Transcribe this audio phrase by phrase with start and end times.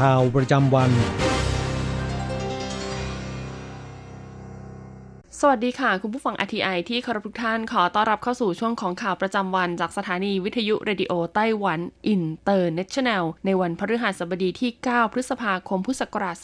[0.00, 0.90] ข่าวประจำวัน
[5.44, 16.36] สวัสดีค่ะ คุณผู้ฟัง RTI ที่เคารพทุกท่านขอต้อนรับเข้าสู่ช่วงของข่าวประจำวัน จากสถานีวิทยุ Radio Taiwan International ในวันพฤหัสบดีที่ 9 พฤษภาคม พุทธศักราช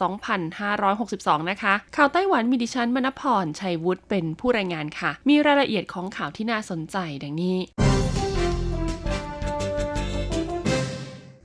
[0.73, 7.57] 2562 นะคะ ข่าวไต้หวันมีดิฉันมณพรชัยวุฒิเป็นผู้รายงานค่ะ มีรายละเอียดของข่าวที่น่าสนใจดังนี้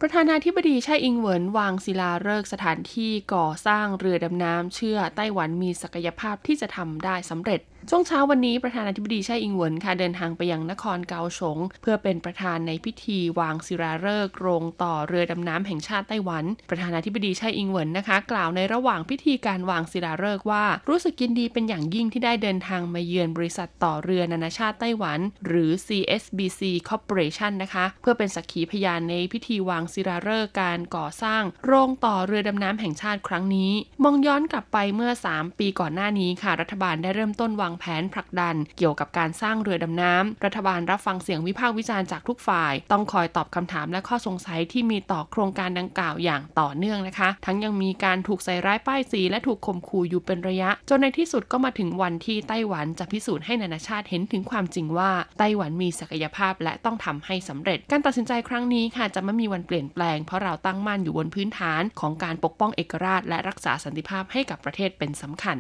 [0.06, 33.72] ประธานาธิบดีไช่อิงเหวินวางศิลาฤกษ์สถานที่ก่อสร้างเรือดำน้ำเชื่อไต้หวันมีศักยภาพที่จะทำได้สำเร็จ ช่วงเช้าวันนี้ประธานาธิบดีไช่อิงเหวินค่ะเดินทางไปยังนครเกาสงเพื่อเป็นประธานในพิธีวางศิลาฤกษ์โรงต่อเรือดำน้ำแห่งชาติไต้หวัน ประธานาธิบดีไช่อิงเหวินนะคะ กล่าวในระหว่างพิธีการวางศิลาฤกษ์ว่า รู้สึกยินดีเป็นอย่างยิ่งที่ได้เดินทางมาเยือนบริษัทต่อเรือนานาชาติไต้หวัน หรือ CSBC Corporation นะคะเพื่อเป็นสักขีพยานในพิธีวางศิลาฤกษ์การก่อสร้าง โรงต่อเรือดำน้ำแห่งชาติครั้งนี้
[34.04, 65.58] มองย้อนกลับไปเมื่อ 3 ปีก่อนหน้านี้ค่ะ รัฐบาลได้เริ่มต้นวางแผนผลักดันเกี่ยวกับการสร้างเรือดำน้ำ รัฐบาลรับฟังเสียงวิพากษ์วิจารณ์จากทุกฝ่าย ต้องคอยตอบคำถามและข้อสงสัยที่มีต่อโครงการดังกล่าวอย่างต่อเนื่องนะคะ ทั้งยังมีการถูกใส่ร้ายป้ายสี และถูกข่มขู่อยู่เป็นระยะ จนในที่สุดก็มาถึงวันที่ไต้หวันจะพิสูจน์ให้นานาชาติเห็นถึงความจริงว่าไต้หวันมีศักยภาพและต้องทำให้สำเร็จ การตัดสินใจครั้งนี้ค่ะจะไม่มีวันเปลี่ยนแปลง เพราะเราตั้งมั่นอยู่บนพื้นฐานของการปกป้องเอกราช และรักษาสันติภาพให้กับประเทศเป็นสำคัญ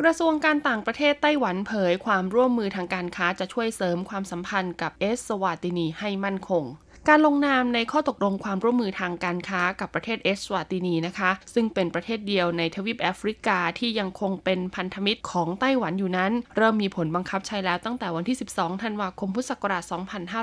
[0.00, 6.64] กระทรวงการต่างประเทศไต้หวันเผยความร่วมมือทางการค้าจะช่วยเสริมความสัมพันธ์กับเอสสวาตินีให้มั่นคง
[7.10, 19.82] การลงนามในข้อตกลงความร่วมมือทางการค้ากับประเทศเอสวาตินีนะคะ ซึ่งเป็นประเทศเดียวในทวีปแอฟริกาที่ยังคงเป็นพันธมิตรของไต้หวันอยู่นั้น เริ่มมีผลบังคับใช้แล้วตั้งแต่วันที่ 12 ธันวาคมพุทธศักราช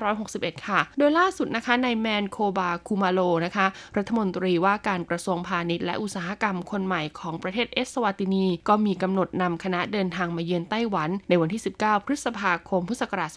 [0.03, 3.67] 2561 ค่ะ โดยล่าสุดนะคะนายแมนโคบาคูมาโลนะคะ
[3.97, 13.29] รัฐมนตรีว่าการกระทรวงพาณิชย์และอุตสาหกรรมคนใหม่ของประเทศเอสวาตินี ก็มีกำหนดนำคณะเดินทางมาเยือนไต้หวัน ในวันที่ 19 พฤษภาคมพุทธศักราช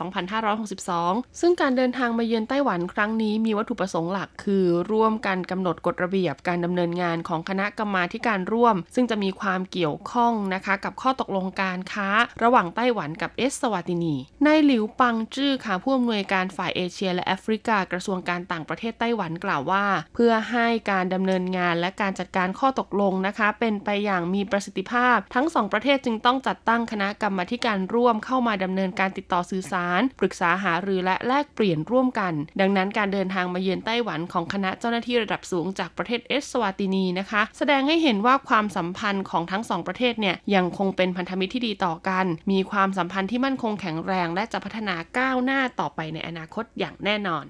[0.67, 12.09] 2562 ซึ่งการเดินทางมาเยือนไต้หวันครั้งนี้มีวัตถุประสงค์หลักคือร่วมกันกำหนดกฎระเบียบการดำเนินงานของคณะกรรมาการร่วม ซึ่งจะมีความเกี่ยวข้องนะคะกับข้อตกลงการค้า
[12.43, 14.15] ระหว่างไต้หวันกับเอสสวาตินี
[14.47, 47.47] นายหลิวปังจื้อค่ะผู้อำนวยการฝ่ายเอเชีย และแอฟริกากระทรวงการต่างประเทศไต้หวันกล่าวว่า เพื่อให้การดำเนินงานและการจัดการข้อตกลงนะคะ เป็นไปอย่างมีประสิทธิภาพ ทั้งสองประเทศจึงต้องจัดตั้งคณะกรรมาการร่วมเข้ามาดำเนินการติดต่อสื่อสาร ปรึกษาหารือและแลกเปลี่ยนร่วมกัน ดังนั้นการเดินทางมาเยือนไต้หวันของคณะเจ้าหน้าที่ระดับสูงจากประเทศเอสวาตินีนะคะ แสดงให้เห็นว่าความสัมพันธ์ของทั้งสองประเทศเนี่ยยังคงเป็นพันธมิตรที่ดีต่อกัน มีความสัมพันธ์ที่มั่นคงแข็งแรง และจะพัฒนาก้าวหน้าต่อไปในอนาคตอย่างแน่นอน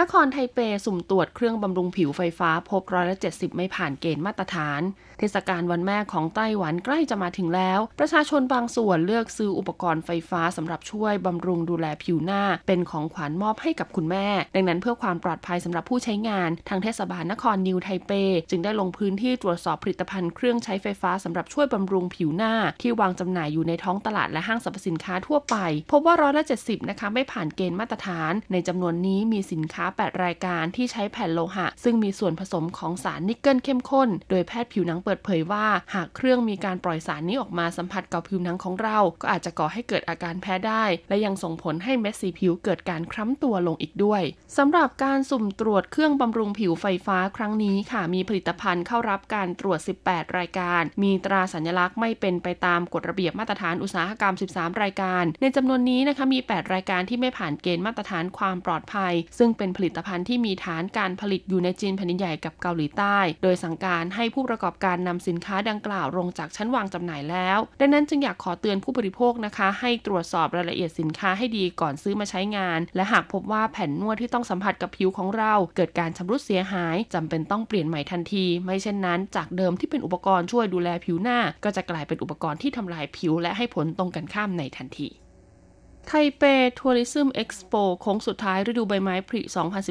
[0.00, 4.80] นครไทเปสุ่มตรวจเครื่องบำรุงผิวไฟฟ้าพบร้อยละ70 ไม่ผ่านเกณฑ์มาตรฐาน
[5.18, 18.10] เทศกาลวันแม่ของไต้หวันใกล้จะมาถึงแล้ว ประชาชนบางส่วนเลือกซื้ออุปกรณ์ไฟฟ้าสำหรับช่วยบำรุงดูแลผิวหน้า เป็นของขวัญมอบให้กับคุณแม่ ดังนั้นเพื่อความปลอดภัยสำหรับผู้ใช้งาน ทางเทศบาลนครนิวไทเป
[18.50, 22.52] จึงได้ลงพื้นที่ตรวจสอบผลิตภัณฑ์เครื่องใช้ไฟฟ้าสำหรับช่วยบำรุงผิวหน้า
[22.82, 25.56] ที่วางจำหน่ายอยู่ในท้องตลาดและห้างสรรพสินค้าทั่วไป
[25.90, 44.22] พบว่าร้อยละ70นะคะไม่ผ่านเกณฑ์มาตรฐาน ในจำนวนนี้มีสินค้า8 รายการที่ใช้แผ่นโลหะ ซึ่งมีส่วนผสมของสารนิกเกิลเข้มข้น โดยแพทย์ผิวหนังเปิดเผยว่า หากเครื่องมีการปล่อยสารนี้ออกมาสัมผัสกับผิวหนังของเรา ก็อาจจะก่อให้เกิดอาการแพ้ได้ และยังส่งผลให้เม็ดสีผิวเกิดการคล้ำตัวลงอีกด้วย
[44.56, 49.78] สำหรับการสุ่มตรวจเครื่องบำรุงผิวไฟฟ้าครั้งนี้ค่ะ มีผลิตภัณฑ์เข้ารับการตรวจ
[50.08, 79.20] 18 รายการ มีตราสัญลักษณ์ไม่เป็นไปตามกฎระเบียบมาตรฐานอุตสาหกรรม 13 รายการ ในจำนวนนี้นะคะมี 8 รายการที่ไม่ผ่านเกณฑ์มาตรฐานความปลอดภัย ซึ่งเป็นผลิตภัณฑ์ที่มีฐานการผลิตอยู่ในจีนแผ่นดินใหญ่กับเกาหลีใต้ โดยสั่งการให้ผู้ประกอบการนำสินค้าดังกล่าวลงจากชั้นวางจำหน่ายแล้ว ดังนั้นจึงอยากขอเตือนผู้บริโภคนะคะ ให้ตรวจสอบรายละเอียดสินค้าให้ดีก่อนซื้อมาใช้งาน และหากพบว่าแผ่นนวดที่ต้องสัมผัสกับผิวของเรา เกิดการชำรุดเสียหายจำเป็นต้องเปลี่ยนใหม่ทันที ไม่เช่นนั้น
[79.36, 85.08] จากเดิมที่เป็นอุปกรณ์ช่วยดูแลผิวหน้า ก็จะกลายเป็นอุปกรณ์ที่ทำลายผิวและให้ผลตรงกันข้ามในทันที
[86.08, 86.42] ไทเป
[86.78, 89.40] Tourism Expo โค้งสุดท้ายฤดูใบไม้ผลิ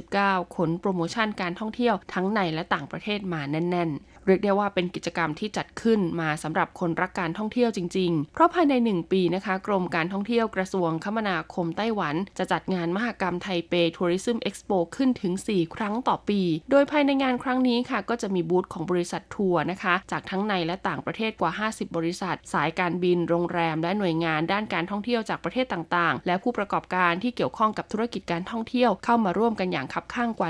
[0.01, 16.41] 2019 ขนโปรโมชั่นการท่องเที่ยวทั้งในและต่างประเทศมาแน่น ๆ เรียกได้ว่าเป็นกิจกรรมที่จัดขึ้นมาสำหรับคนรักการท่องเที่ยวจริง ๆ เพราะภายใน 1 ปีนะคะกรมการท่องเที่ยวกระทรวงคมนาคมไต้หวัน จะจัดงานมหกรรมไทเป Tourism Expo ขึ้นถึง 4 ครั้งต่อปี
[16.71, 30.49] โดยภายในงานครั้งนี้ค่ะ ก็จะมีบูธของบริษัททัวร์นะคะ จากทั้งในและต่างประเทศกว่า 50 บริษัท สายการบิน โรงแรม และหน่วยงานด้านการท่องเที่ยวจากประเทศต่างๆ และผู้ประกอบการที่เกี่ยวข้องกับธุรกิจการท่องเที่ยวเข้ามาร่วมกันอย่างคับคั่งกว่า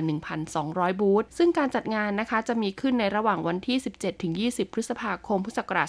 [0.50, 3.77] 1,200 บูธซึ่งการจัดงานนะคะจะมีขึ้นในระหว่างวันที่
[4.56, 5.88] 17-20 พฤษภาคม พุทธศักราช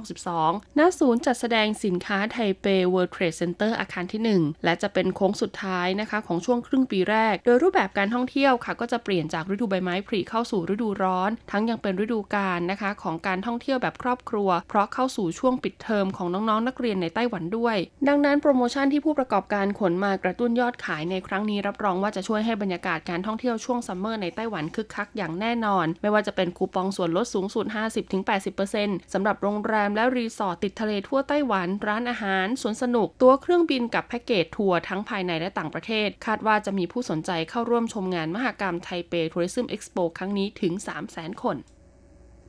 [0.00, 17.76] 2562 ณ ศูนย์จัดแสดงสินค้าไทเป World Trade Center อาคารที่ 1 และจะเป็นโค้งสุดท้ายนะคะของช่วงครึ่งปีแรก โดยรูปแบบการท่องเที่ยวค่ะ ก็จะเปลี่ยนจากฤดูใบไม้ผลิเข้าสู่ฤดูร้อน ทั้งยังเป็นฤดูกาลนะคะของการท่องเที่ยวแบบครอบครัว เพราะเข้าสู่ช่วงปิดเทอมของน้องๆ นักเรียนในไต้หวันด้วย
[18.08, 27.66] ดังนั้นโปรโมชั่นที่ผู้ประกอบการขนมากระตุ้นยอดขายในครั้งนี้รับรองว่าจะช่วยให้บรรยากาศการท่องเที่ยวช่วงซัมเมอร์ในไต้หวันคึกคักอย่างแน่นอน ไม่ว่าจะเป็นคูปองส่วนลดสูงสุด
[28.38, 40.72] 50-80%สำหรับโรงแรมและรีสอร์ทติดทะเลทั่วไต้หวัน ร้านอาหาร สวนสนุก ตั๋วเครื่องบินกับแพ็กเกจทัวร์ทั้งภายในและต่างประเทศ คาดว่าจะมีผู้สนใจเข้าร่วมชมงานมหกรรมไทเป Tourism Expo ครั้งนี้ถึง
[41.08, 41.56] 300,000 คน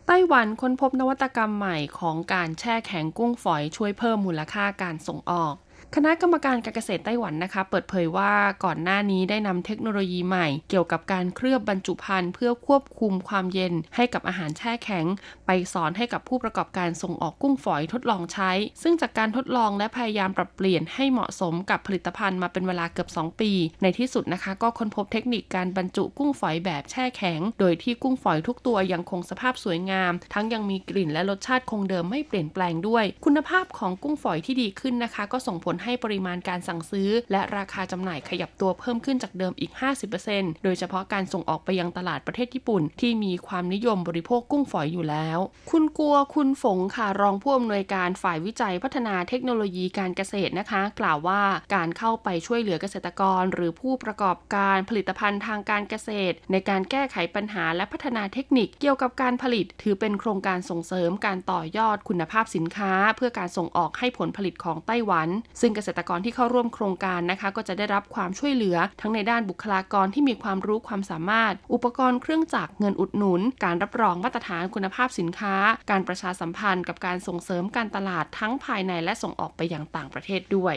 [0.07, 5.55] ไต้หวันค้นพบนวัตกรรมใหม่ของการแช่แข็งกุ้งฝอยช่วยเพิ่มมูลค่าการส่งออก
[5.95, 8.31] คณะกรรมการการเกษตรไต้หวันนะคะ เปิดเผยว่า
[8.65, 15.05] ก่อนหน้านี้ได้นำเทคโนโลยีใหม่ เกี่ยวกับการเคลือบบรรจุภัณฑ์เพื่อควบคุมความเย็นให้กับอาหารแช่แข็ง
[15.45, 18.51] ไปสอนให้กับผู้ประกอบการส่งออกกุ้งฝอยทดลองใช้
[18.81, 23.51] ซึ่งจากการทดลองและพยายามปรับเปลี่ยนให้เหมาะสมกับผลิตภัณฑ์มาเป็นเวลาเกือบ 2 ปี
[23.83, 39.71] ในที่สุดนะคะ ก็ค้นพบเทคนิคการบรรจุกุ้งฝอยแบบแช่แข็ง โดยที่กุ้งฝอยทุกตัวยังคงสภาพสวยงาม ทั้งยังมีกลิ่นและรสชาติคงเดิมไม่เปลี่ยนแปลงด้วย คุณภาพของกุ้งฝอยที่ดีขึ้นนะคะ ก็ส่งผลให้ปริมาณการสั่งซื้อ และราคาจำหน่ายขยับตัวเพิ่มขึ้นจากเดิมอีก
[40.17, 45.39] 50%โดยเฉพาะการส่งออกไปยังตลาดประเทศญี่ปุ่น ที่มีความนิยมบริโภคกุ้งฝอยอยู่แล้ว
[45.71, 51.41] คุณกัวคุณฝงค่ะรองผู้อำนวยการฝ่ายวิจัยพัฒนาเทคโนโลยีการเกษตรนะคะ กล่าวว่า
[51.75, 65.29] การเข้าไปช่วยเหลือเกษตรกร หรือผู้ประกอบการผลิตภัณฑ์ทางการเกษตร ในการแก้ไขปัญหาและพัฒนาเทคนิคเกี่ยวกับการผลิต ถือเป็นโครงการส่งเสริมการต่อยอดคุณภาพสินค้า เพื่อการส่งออกให้ผลผลิตของไต้หวัน
[65.69, 75.55] ซึ่งเกษตรกรที่เข้าร่วมโครงการนะคะ ก็จะได้รับความช่วยเหลือทั้งในด้านบุคลากรที่มีความรู้ความสามารถ อุปกรณ์เครื่องจักรเงินอุดหนุน การรับรองมาตรฐานคุณภาพสินค้า
[75.89, 80.75] การประชาสัมพันธ์กับการส่งเสริมการตลาดทั้งภายในและส่งออกไปยังต่างประเทศด้วย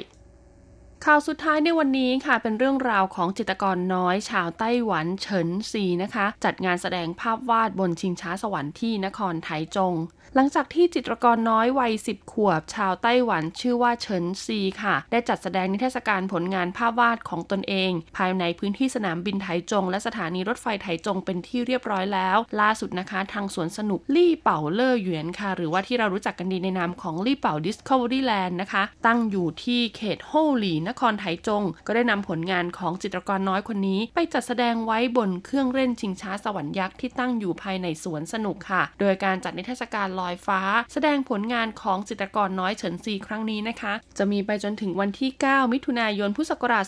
[1.06, 9.94] ข่าวสุดท้ายในวันนี้ค่ะเป็นเรื่องราวของจิตรกรน้อยชาวไต้หวันเฉินซีนะคะ จัดงานแสดงภาพวาดบนชิงช้าสวรรค์ที่นครไถจง
[10.37, 34.00] หลังจากที่จิตรกรน้อยวัย 10 ขวบ ชาวไต้หวันชื่อว่าเฉินซีค่ะ ได้จัดแสดงนิทรรศการผลงานภาพวาดของตนเอง ภายในพื้นที่สนามบินไถจง และสถานีรถไฟไถจงเป็นที่เรียบร้อยแล้ว ล่าสุดนะคะ ทางสวนสนุกลี่เป่าเล่อหยวนค่ะ หรือว่าที่เรารู้จักกันดีในนามของลี่เป่า Discovery Land นะคะ ตั้งอยู่ที่เขตโฮหลีนครไถจง ก็ได้นำผลงานของจิตรกรน้อยคนนี้
[34.14, 40.61] ไปจัดแสดงไว้บนเครื่องเล่นชิงช้าสวรรค์ยักษ์ที่ตั้งอยู่ภายในสวนสนุกค่ะ โดยการจัดนิทรรศการลอยฟ้า
[40.93, 46.85] แสดงผลงานของจิตรกรน้อยเฉินซีครั้งนี้นะคะ จะมีไปจนถึงวันที่ 9 มิถุนายน พุทธศักราช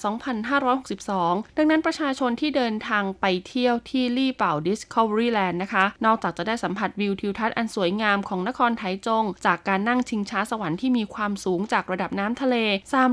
[0.77, 12.57] 2562 ดังนั้นประชาชนที่เดินทางไปเที่ยวที่ลี่เป่า Discovery Land นะคะ นอกจากจะได้สัมผัสวิวทิวทัศน์อันสวยงามของนครไถจง จากการนั่งชิงช้าสวรรค์ที่มีความสูงจากระดับน้ำทะเล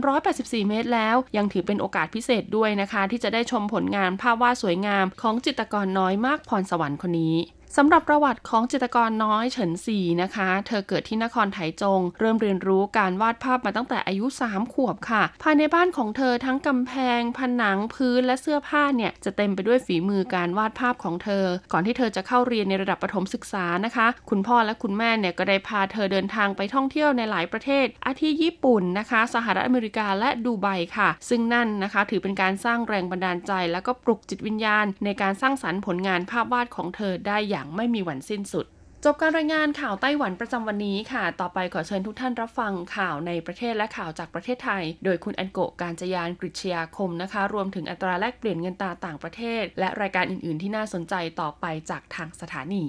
[0.08, 7.38] 384 เมตรแล้ว ยังถือเป็นโอกาสพิเศษด้วยนะคะ ที่จะได้ชมผลงานภาพวาดสวยงามของจิตรกรน้อยมากพรสวรรค์คนนี้
[7.78, 34.86] สำหรับประวัติของจิตรกรน้อยเฉินซีนะคะ เธอเกิดที่นครไถจง เริ่มเรียนรู้การวาดภาพมาตั้งแต่อายุ 3 ขวบค่ะ ภายในบ้านของเธอทั้งกำแพง ผนังพื้นและเสื้อผ้าเนี่ย จะเต็มไปด้วยฝีมือการวาดภาพของเธอ ก่อนที่เธอจะเข้าเรียนในระดับประถมศึกษานะคะ คุณพ่อและคุณแม่เนี่ยก็ได้พาเธอเดินทางไปท่องเที่ยวในหลายประเทศ อาทิญี่ปุ่นนะคะ สหรัฐอเมริกาและดูไบค่ะ ซึ่งนั่นนะคะ ถือเป็นการสร้างแรงบันดาลใจ และก็ปลุกจิตวิญญาณ
[35.06, 38.66] ในการสร้างสรรค์ผลงานภาพวาดของเธอได้อย่างไม่มีวันสิ้นนสุด
[39.06, 52.84] จบการรายงานข่าวไต้หวันประจำวันนี้ค่ะ ต่อไปขอเชิญทุกท่านรับฟังข่าวในประเทศและข่าวจากประเทศไทย โดยคุณอันโกะการจยานกริชยาคมนะคะ รวมถึงอัตราแลกเปลี่ยนเงินตาต่างประเทศ และรายการอื่น ๆ ที่น่าสนใจต่อไปจากทางสถานี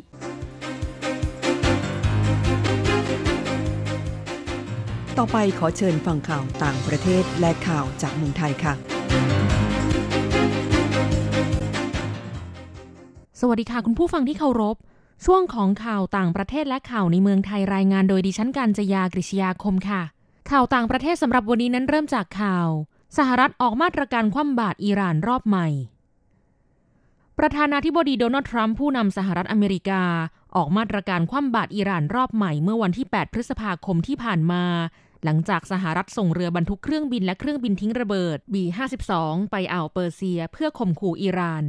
[5.18, 9.41] ต่อไปขอเชิญฟังข่าวต่างประเทศและข่าวจากเมืองไทยค่ะ
[13.44, 14.76] สวัสดีค่ะ คุณผู้ฟังที่เคารพ
[15.24, 20.02] ช่วงของข่าวต่างประเทศและข่าวในเมืองไทยรายงานโดยดิฉันการจยากริชยาคมค่ะ
[20.50, 22.68] ข่าวต่างประเทศสำหรับวันนี้นั้นเริ่มจากข่าว
[23.18, 25.68] สหรัฐออกมาตรการคว่ำบาตรอิหร่านรอบใหม่
[27.38, 30.02] ประธานาธิบดีโดนัลด์ทรัมป์ผู้นำสหรัฐอเมริกา
[30.56, 34.64] ออกมาตรการคว่ำบาตรอิหร่านรอบใหม่เมื่อวันที่ 8 พฤษภาคมที่ผ่านมา
[35.24, 39.12] หลังจากสหรัฐส่งเรือบรรทุกเครื่องบินและเครื่องบินทิ้งระเบิด B-52
[39.50, 41.66] ไปอ่าวเปอร์เซีย เพื่อข่มขู่อิหร่าน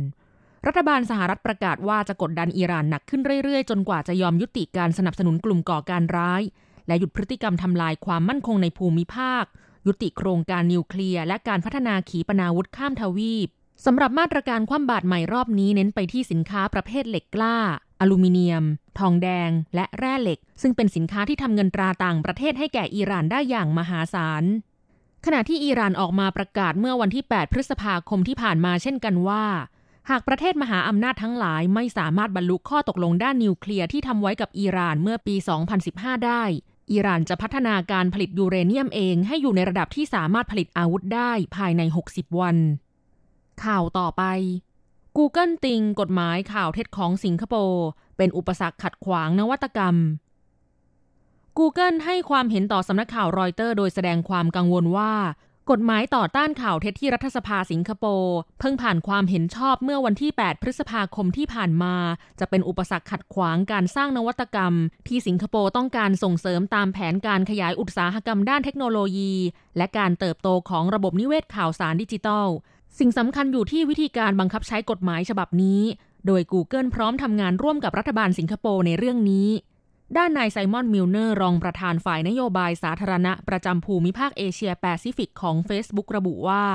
[0.68, 6.42] รัฐบาลสหรัฐประกาศว่าจะกดดันอิหร่านหนักขึ้นเรื่อยๆ จนกว่าจะยอมยุติการสนับสนุนกลุ่มก่อการร้าย
[6.88, 9.44] และหยุดพฤติกรรมทำลายความมั่นคงในภูมิภาค
[9.88, 13.50] ยุติโครงการนิวเคลียร์และการพัฒนาขีปนาวุธข้ามทวีป
[13.86, 17.58] สำหรับมาตรการคว่ำบาตรใหม่รอบนี้เน้นไปที่สินค้าประเภทเหล็กกล้า
[18.00, 18.64] อลูมิเนียม
[19.00, 24.44] ทองแดง และแร่เหล็ก ซึ่งเป็นสินค้าที่ทำเงินตราต่างประเทศให้แก่อิหร่านได้อย่างมหาศาล
[25.26, 29.46] ขณะที่อิหร่านออกมาประกาศเมื่อวันที่ 8 พฤษภาคมที่ผ่านมาเช่นกันว่า
[30.10, 35.36] หากประเทศมหาอำนาจทั้งหลายไม่สามารถบรรลุข้อตกลงด้านนิวเคลียร์ที่ทำไว้กับอิหร่านเมื่อปี
[35.80, 36.44] 2015 ได้
[36.92, 41.82] อิหร่านจะพัฒนาการผลิตยูเรเนียมเองให้อยู่ในระดับที่สามารถผลิตอาวุธได้ภายใน
[42.12, 42.58] 60 วัน
[43.64, 44.24] ข่าวต่อไป
[45.18, 47.86] Google ติงกฎหมายข่าวเท็จของสิงคโปร์
[48.18, 49.96] เป็นอุปสรรคขัดขวางนวัตกรรม
[51.58, 55.14] Google ให้ความเห็นต่อสำนักข่าวรอยเตอร์โดยแสดงความกังวลว่า
[55.72, 61.96] กฎหมายต่อต้านข่าวเท็จที่รัฐสภาสิงคโปร์เพิ่งผ่านความเห็นชอบเมื่อวันที่ 8 พฤษภาคมที่ผ่านมา
[62.40, 64.74] จะเป็นอุปสรรคขัดขวางการสร้างนวัตกรรม
[65.08, 69.34] ที่สิงคโปร์ต้องการส่งเสริมตามแผนการขยายอุตสาหกรรมด้านเทคโนโลยี
[69.78, 72.48] และการเติบโตของระบบนิเวศข่าวสารดิจิทัล
[73.00, 75.82] สิ่งสำคัญอยู่ที่วิธีการบังคับใช้กฎหมายฉบับนี้
[76.26, 79.50] โดย Google พร้อมทำงานร่วมกับรัฐบาลสิงคโปร์ในเรื่องนี้
[80.18, 86.66] ด้านนายไซมอนมิลเนอร์รองประธานฝ่ายนโยบายสาธารณะประจำภูมิภาคเอเชียแปซิฟิกของ Facebook ระบุว่า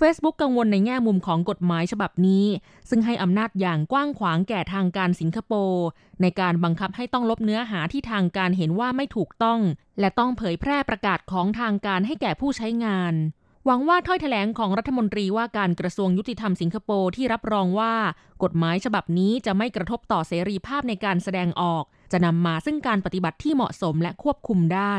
[0.00, 2.46] Facebook กังวลในแง่มุมของกฎหมายฉบับนี้
[2.88, 5.86] ซึ่งให้อำนาจอย่างกว้างขวางแก่ทางการสิงคโปร์
[6.22, 9.60] ในการบังคับให้ต้องลบเนื้อหาที่ทางการเห็นว่าไม่ถูกต้อง
[10.00, 13.14] และต้องเผยแพร่ประกาศของทางการให้แก่ผู้ใช้งาน
[13.66, 17.94] หวังว่าถ้อยแถลงของรัฐมนตรีว่าการกระทรวงยุติธรรมสิงคโปร์ที่รับรองว่า
[18.42, 24.96] กฎหมายฉบับนี้จะไม่กระทบต่อเสรีภาพในการแสดงออก จะนำมาซึ่งการปฏิบัติที่เหมาะสมและควบคุมได้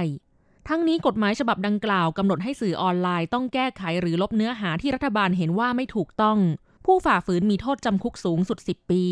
[0.68, 6.38] ทั้งนี้กฎหมายฉบับดังกล่าวกำหนดให้สื่อออนไลน์ต้องแก้ไขหรือลบเนื้อหาที่รัฐบาลเห็นว่าไม่ถูกต้อง
[6.86, 9.04] ผู้ฝ่าฝืนมีโทษจำคุกสูงสุด 10 ปี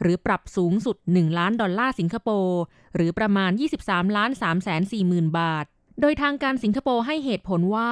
[0.00, 2.60] หรือปรับสูงสุด 1 ล้านดอลลาร์สิงคโปร์
[2.94, 3.50] หรือประมาณ
[3.82, 5.64] 23ล้าน3แสน4หมื่นบาท
[6.00, 7.90] โดยทางการสิงคโปร์ให้เหตุผลว่า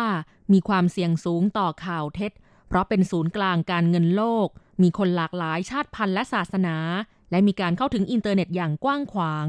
[0.53, 2.33] มีความเสี่ยงสูงต่อข่าวเท็จ
[2.69, 4.49] เพราะเป็นศูนย์กลางการเงินโลก
[4.83, 6.77] มีคนหลากหลายชาติพันธุ์และศาสนา
[7.31, 9.47] และมีการเข้าถึงอินเทอร์เน็ตอย่างกว้างขวาง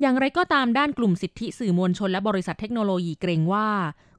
[0.00, 3.68] อย่างไรก็ตามด้านกลุ่มสิทธิสื่อมวลชนและบริษัทเทคโนโลยีเกรงว่า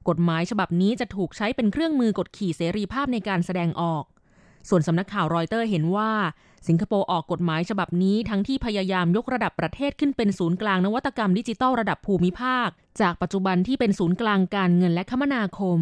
[0.08, 4.04] กฎหมายฉบับนี้จะถูกใช้เป็นเครื่องมือกดขี่เสรีภาพในการแสดงออก
[4.68, 6.12] ส่วนสำนักข่าวรอยเตอร์เห็นว่า
[6.68, 12.68] สิงคโปร์ออกกฎหมายฉบับนี้ทั้งที่พยายามยกระดับประเทศขึ้นเป็นศูนย์กลางนวัตกรรมดิจิทัลระดับภูมิภาค
[13.00, 15.80] จากปัจจุบันที่เป็นศูนย์กลางการเงินและคมนาคม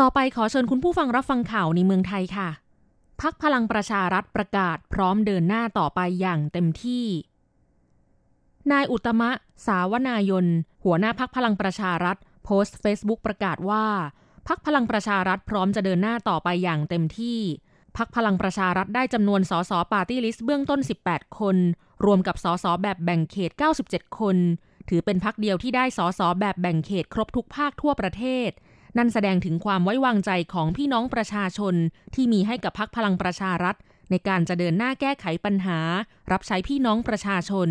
[0.00, 2.48] ต่อไปขอเชิญคุณผู้ฟังรับฟังข่าวในเมืองไทยค่ะ
[3.22, 7.06] พรรคพลังประชารัฐประกาศพร้อมเดินหน้าต่อไปอย่างเต็มที่
[8.72, 9.30] นายอุตตม
[9.66, 10.46] สาวนายน
[10.84, 13.86] หัวหน้าพรรคพลังประชารัฐ โพสต์เฟซบุ๊กประกาศว่า
[14.48, 17.38] พรรคพลังประชารัฐพร้อมจะเดินหน้าต่อไปอย่างเต็มที่
[17.96, 21.56] พรรคพลังประชารัฐได้จำนวนสสปาร์ตี้ลิสต์เบื้องต้น 18 คน
[22.04, 23.50] รวมกับสสแบบแบ่งเขต
[23.84, 24.36] 97 คน
[24.88, 28.50] ถือเป็นพรรคเดียวที่ได้สสแบบแบ่งเขตครบทุกภาคทั่วประเทศ
[28.96, 31.74] นั่นแสดงถึงความไว้วางใจของพี่น้องประชาชน
[32.14, 33.76] ที่มีให้กับพรรคพลังประชารัฐ
[34.10, 35.78] ในการจะเดินหน้าแก้ไขปัญหา
[36.32, 37.68] รับใช้พี่น้องประชาชน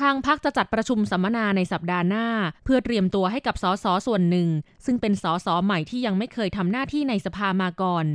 [0.00, 2.26] ทางพรรคจะจัดประชุมสัมมนาในสัปดาห์หน้า
[2.64, 4.48] เพื่อเตรียมตัวให้กับสสส่วนหนึ่ง
[4.84, 8.06] ซึ่งเป็นสสใหม่ที่ยังไม่เคยทำหน้าที่ในสภามาก่อน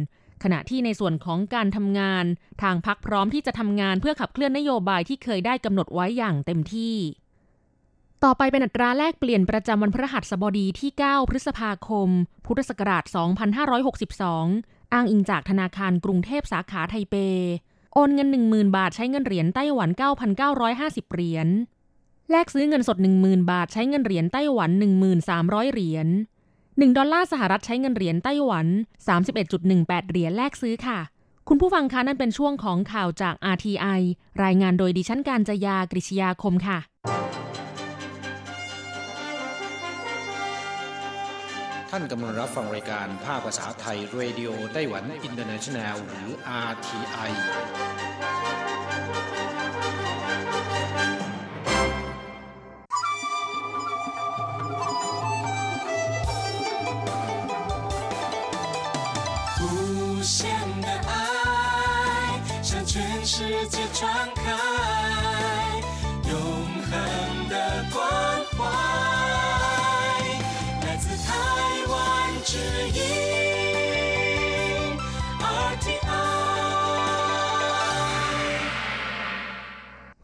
[0.44, 2.26] ขณะที่ในส่วนของการทำงาน
[2.62, 6.96] ทางพักพร้อมที่จะทำงานเพื่อขับเคลื่อนนโยบายที่เคยได้กำหนดไว้อย่างเต็มที่
[8.24, 12.10] ต่อไปเป็นอัตราแลกเปลี่ยนประจำวันพฤหัสบดีที่ 9 พฤษภาคม
[12.46, 13.04] พุทธศักราช
[13.98, 17.16] 2562 อ้างอิงจากธนาคารกรุงเทพสาขาไทเป
[17.94, 19.90] โอนเงิน 10,000 บาทใช้เงินเหรียญไต้หวัน
[20.52, 21.48] 9,950 เหรียญ
[22.32, 24.72] แลกซื้อเงินสด 10,000 บาทใช้เงินเหรียญไต้หวัน
[25.22, 26.08] 1300 เหรียญ
[26.56, 28.68] 1 ดอลลาร์สหรัฐใช้เงินเหรียญไต้หวัน
[29.38, 31.00] 31.18 เหรียญแลกซื้อค่ะ
[31.48, 34.02] คุณผู้ฟังคะนั่นเป็นช่วงของข่าวจาก RTI
[34.44, 36.80] รายงานโดยดิฉันการจยากริชยาคมค่ะ
[41.91, 46.29] ท่านกำลังรับฟังรายการภาคภาษาไทยเรดิโอไต้หวันอินเตอร์เนชันแนลหรือ
[46.71, 47.33] RTI
[59.61, 60.45] 无限
[60.85, 61.13] 的爱
[62.63, 64.66] 向全世界传开，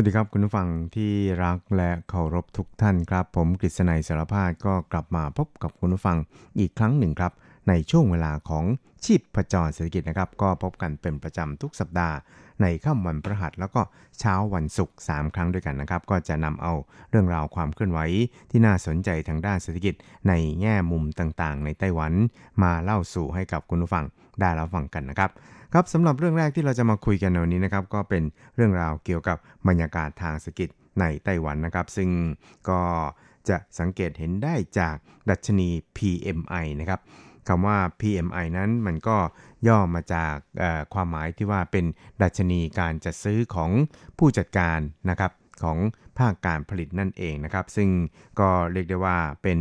[0.00, 1.12] วัสดีครับคุณผู้ฟังที่
[1.44, 6.16] รักและเคารพทุกท่านครับ ผมกฤษณัยสารพาดก็กลับมาพบกับคุณผู้ฟัง
[6.58, 7.32] อีกครั้งหนึ่งครับ
[7.68, 8.64] ในช่วงเวลาของ
[9.04, 12.16] ชีพประจรเศรษฐกิจนะครับ ก็พบกันเป็นประจำทุกสัปดาห์
[12.62, 13.80] ในค่ำวันพฤหัสแล้วก็
[14.18, 16.72] เช้าวันศุกร์3ครั้งด้วยกันนะครับ ก็จะนำเอา
[17.10, 18.00] เรื่องราวความเคลื่อนไหว
[18.50, 19.94] ที่น่าสนใจทางด้านเศรษฐกิจ
[20.28, 22.12] ในแง่มุมต่างๆ ในไต้หวัน
[22.62, 24.04] มาเล่าสู่ให้กับคุณผู้ฟัง
[24.40, 25.30] ได้รับฟังกันนะครับ
[25.74, 28.22] ครับสำหรับเรื่องแรกที่เราจะมาคุยกันในวันนี้นะครับก็เป็น
[28.54, 29.36] เรื่องราวเกี่ยวกับ
[29.68, 30.68] บรรยากาศทางเศรษฐกิจ
[31.00, 32.10] ในไต้หวันนะครับ ซึ่ง
[32.68, 32.80] ก็
[33.48, 34.96] จะสังเกตเห็นได้จาก
[35.30, 37.00] ดัชนี PMI นะครับ
[37.48, 39.16] คำว่า PMI นั้นมันก็
[39.68, 40.34] ย่อมาจาก
[40.94, 41.84] ความหมายที่ว่าเป็น
[42.22, 43.70] ดัชนีการจัดซื้อของ
[44.18, 44.78] ผู้จัดการ
[45.10, 45.32] นะครับ
[45.62, 45.78] ของ
[46.18, 47.88] ภาคการผลิตนั่นเองนะครับ ซึ่ง
[48.40, 49.58] ก็เรียกได้ว่าเป็น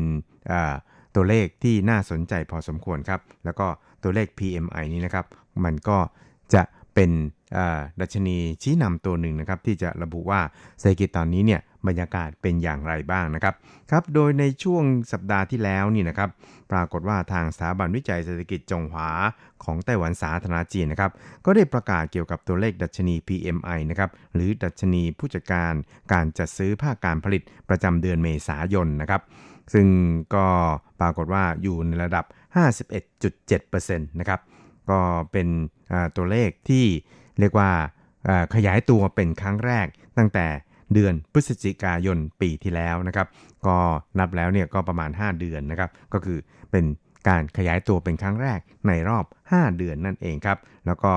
[1.16, 3.68] ตัวเลขที่น่าสนใจพอสมควรครับ แล้วก็
[4.08, 5.26] ตัวเลข PMI นี้นะครับ
[5.64, 5.98] มันก็
[6.54, 6.64] จะ
[6.96, 7.12] เป็น
[8.02, 10.42] ดัชนีชี้นำตัวหนึ่งนะครับ ที่จะระบุว่า
[10.80, 13.54] เศรษฐกิจตอนนี้เนี่ยบรรยากาศเป็นอย่างไรบ้างนะครับ
[13.92, 16.30] ครับ โดยในช่วงสัปดาห์ที่แล้วนี่นะครับ
[16.72, 19.10] ปรากฏว่าทางสถาบันวิจัยเศรษฐกิจจงหวา
[19.64, 21.12] ของไต้หวันสาธารณจีนนะครับ
[21.46, 25.74] ก็ได้ประกาศเกี่ยวกับตัวเลขดัชนี PMI นะครับ หรือดัชนีผู้จัดการ
[26.14, 29.22] การจัดซื้อภาคการผลิตประจำเดือนเมษายนนะครับ
[29.74, 29.88] ซึ่ง
[30.36, 30.46] ก็
[31.00, 32.26] ปรากฏว่าอยู่ในระดับ
[33.02, 34.40] 51.7%นะครับ
[34.90, 35.00] ก็
[35.32, 35.48] เป็น
[36.16, 36.86] ตัวเลขที่
[37.40, 37.70] เรียกว่า
[38.56, 40.48] ขยายตัวเป็นครั้งแรกตั้งแต่
[40.94, 43.28] เดือนพฤศจิกายนปีที่แล้วนะครับ
[43.68, 43.78] ก็
[44.20, 46.38] นับแล้วเนี่ยก็ประมาณ 5 เดือนนะครับ ก็คือ
[46.72, 46.86] เป็น
[47.28, 51.14] การขยายตัวเป็นครั้งแรกในรอบ 5 เดือนนั่นเองครับ แล้วก็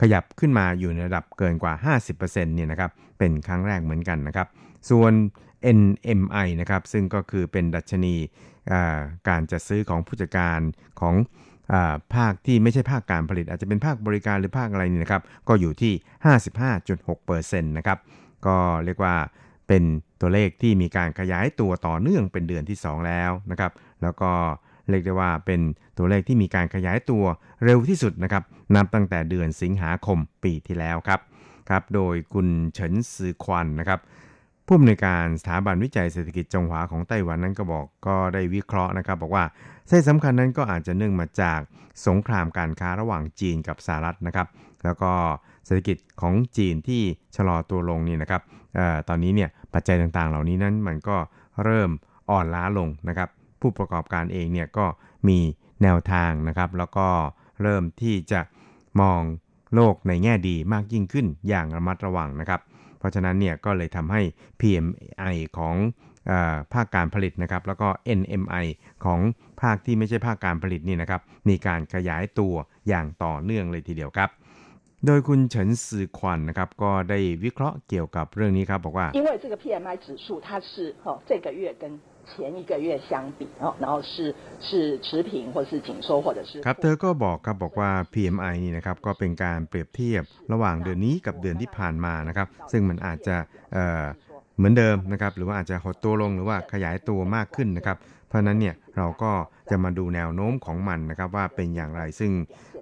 [0.00, 4.48] ขยับขึ้นมาอยู่ในระดับเกินกว่า 50%เนี่ยนะครับ เป็นครั้งแรกเหมือนกันนะครับ
[4.90, 5.12] ส่วน
[5.78, 8.14] NMI นะครับซึ่งก็คือเป็นดัชนี
[9.28, 10.60] การจัดซื้อของผู้จัดการ
[11.00, 11.14] ของ
[11.72, 11.74] อ
[12.14, 15.92] ภาคที่ไม่ใช่ภาคการผลิต อาจจะเป็นภาคบริการหรือภาคอะไรนี่นะครับ ก็อยู่ที่
[16.70, 17.98] 55.6%นะครับ
[18.46, 19.14] ก็เรียกว่า
[19.68, 19.82] เป็น
[20.20, 24.30] ตัวเลขที่มีการขยายตัวต่อเนื่องเป็นเดือนที่ 2 แล้วนะครับ แล้วก็
[24.90, 25.60] เรียกได้ว่าเป็น
[25.98, 27.24] ตัวเลขที่มีการขยายตัว
[27.64, 28.42] เร็วที่สุดนะครับ
[28.74, 31.20] นับตั้งแต่เดือนสิงหาคมปีที่แล้วครับ
[31.70, 34.00] ครับ โดยคุณเฉินซือควันนะครับ
[34.70, 39.44] ผู้อำนวยการสถาบันวิจัยเศรษฐกิจจงหวาของไต้หวันนั้นก็บอกก็ได้วิเคราะห์นะครับ บอกว่า
[39.88, 41.60] สาเหตุสำคัญนั้นก็อาจจะเนื่องมาจาก
[42.06, 44.46] สงครามการค้าระหว่างจีนกับสหรัฐนะครับ
[44.84, 45.12] แล้วก็
[45.66, 47.02] เศรษฐกิจของจีนที่
[47.36, 48.42] ชะลอตัวลงนี่นะครับ
[48.78, 51.16] ออตอนนี้เนี่ยปัจจัยต่างๆ เหล่านี้นั้นมันก็
[51.64, 51.90] เริ่ม
[52.30, 53.28] อ่อนล้าลงนะครับ
[53.60, 54.86] ผู้ประกอบการเองเนี่ยก็
[55.28, 55.38] มี
[55.82, 57.08] แนวทางนะครับ แล้วก็
[57.62, 58.40] เริ่มที่จะ
[59.00, 59.20] มอง
[59.74, 62.60] โลกในแง่ดีมากยิ่งขึ้นอย่างระมัดระวังนะครับ
[62.99, 64.21] เพราะฉะนั้นเนี่ยก็เลยทำให้
[64.61, 65.75] PMI ของ
[66.27, 67.87] เออภาคการผลิตนะครับ แล้วก็
[68.19, 68.65] NMI
[69.05, 69.19] ของ
[69.61, 72.53] ภาคที่ไม่ใช่ภาคการผลิตนี่นะครับ มีการขยายตัว
[72.87, 74.29] อย่างต่อเนื่องเลยทีเดียวครับ
[75.05, 80.71] โดยคุณเฉินซือควันนะครับ ก็ได้วิเคราะห์เกี่ยวกับเรื่องนี้ครับบอกว่า 因为这个 PMI 指数它是
[81.03, 81.83] 哈、哦、这个月跟
[82.30, 84.12] 前一个月相比哦然后是
[84.66, 93.36] 是持平或是紧缩或者是ครับเธอก็บอกครับบอกว่า PMI นี่นะครับก็เป็นการเปรียบเทียบระหว่างเดือนนี้กับเดือนที่ผ่านมานะครับ ซึ่งมันอาจจะ
[93.72, 94.04] เอ่อ
[94.56, 97.96] เหมือนเดิมนะครับหรือว่าอาจจะหดตัวลงหรือว่าขยายตัวมากขึ้นนะครับ
[98.28, 99.32] เพราะนั้นเนี่ยเราก็
[99.70, 102.32] จะมาดูแนวโน้มของมันนะครับว่าเป็นอย่างไรซึ่ง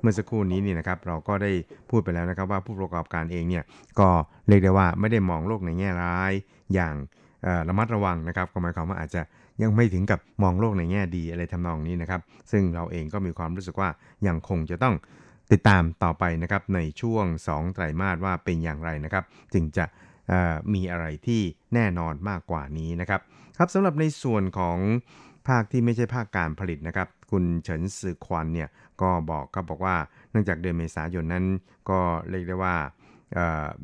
[0.00, 1.52] เมื่อสักครู่นี้นี่นะครับเราก็ได้
[1.90, 3.64] พูดไปแล้วนะครับว่าผู้ประกอบการเองเนี่ย
[4.00, 4.09] ก็
[4.48, 6.32] เรียกได้ว่าไม่ได้มองโลกในแง่ร้าย
[6.74, 6.94] อย่าง
[7.68, 9.22] ระมัดระวังนะครับก็หมายความว่าอาจจะ
[9.62, 12.20] ยังไม่ถึงกับมองโลกในแง่ดีอะไรทำนองนี้นะครับ
[12.53, 13.88] ซึ่งเราเองก็มีความรู้สึกว่า
[14.27, 14.94] ยังคงจะต้อง
[15.53, 19.85] ติดตามต่อไปนะครับในช่วง 2 ไตรมาสว่าเป็นอย่างไรนะครับ จึงจะ
[20.75, 21.42] มีอะไรที่
[21.75, 23.20] แน่นอนมากกว่านี้นะครับ
[23.59, 24.79] ครับสำหรับในส่วนของ
[25.49, 28.68] ภาคที่ไม่ใช่ภาคการผลิตนะครับ คุณเฉินซือควันเนี่ย
[29.03, 29.96] ก็บอกก็บอกว่า
[30.31, 31.44] เนื่องจากเดือนเมษายนนั้น
[31.90, 32.77] ก็เรียกได้ว่า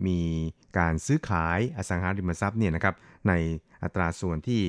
[0.07, 0.21] มี
[0.79, 2.95] การซื้อขายอสังหาริมทรัพย์เนี่ยนะครับ
[3.29, 3.33] ใน
[3.83, 4.63] อัตราส่วนที่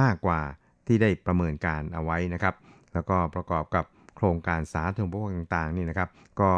[0.00, 0.40] มากกว่า
[0.86, 2.54] ที่ได้ประเมินการเอาไว้นะครับ
[2.94, 3.84] แล้วก็ประกอบกับ
[4.16, 6.08] โครงการสาธารณูปโภคต่างๆนี่นะครับ
[6.40, 6.50] ก็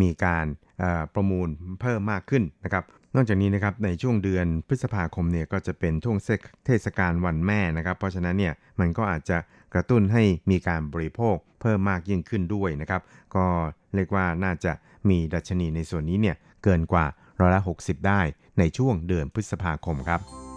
[0.00, 0.46] มีการ
[1.14, 1.48] ประมูล
[1.80, 2.84] เพิ่มมากขึ้นนะครับ
[3.14, 6.18] นอกจากนี้นะครับในช่วงเดือนพฤษภาคมเนี่ยก็จะเป็นช่วง
[6.66, 9.38] เทศกาลวันแม่นะครับ เพราะฉะนั้นเนี่ยมันก็อาจจะ
[9.74, 13.02] กระตุ้นให้มีการบริโภคเพิ่มมากยิ่งขึ้นด้วยนะครับ
[13.34, 13.44] ก็
[13.94, 14.72] เรียกว่าน่าจะ
[15.08, 17.06] มีดัชนีในส่วนนี้เนี่ยเกินกว่า
[17.40, 18.20] ร้อยละ60 ได้
[18.58, 20.49] ในช่วงเดือนพฤษภาคมครับ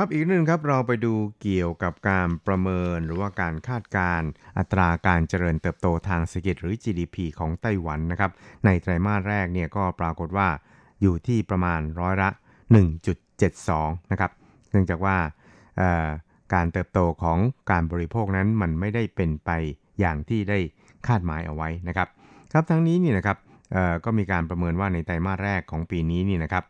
[0.00, 8.30] ครับอีกเรื่องครับเราไปดูเกี่ยวกับการประเมินหรือว่าการคาดการณ์อัตราการเจริญเติบโตทางเศรษฐกิจหรือ GDP ของไต้หวันนะครับ
[8.64, 10.48] ในไตรมาสแรกเนี่ยก็ปรากฏว่า
[11.02, 12.30] อยู่ที่ประมาณร้อยละ
[13.00, 14.30] 1.72 นะครับ
[14.70, 15.16] เนื่องจากว่า
[16.54, 17.38] การเติบโตของ
[17.70, 19.50] การบริโภคนั้นมันไม่ได้เป็นไป
[20.00, 20.58] อย่างที่ได้
[21.06, 22.08] คาดหมายเอาไว้นะครับ
[22.52, 23.38] ครับทั้งนี้นี่นะครับ
[24.04, 26.64] ก็มีการประเมินว่าในไตรมาสแรกของปีนี้นี่นะครับ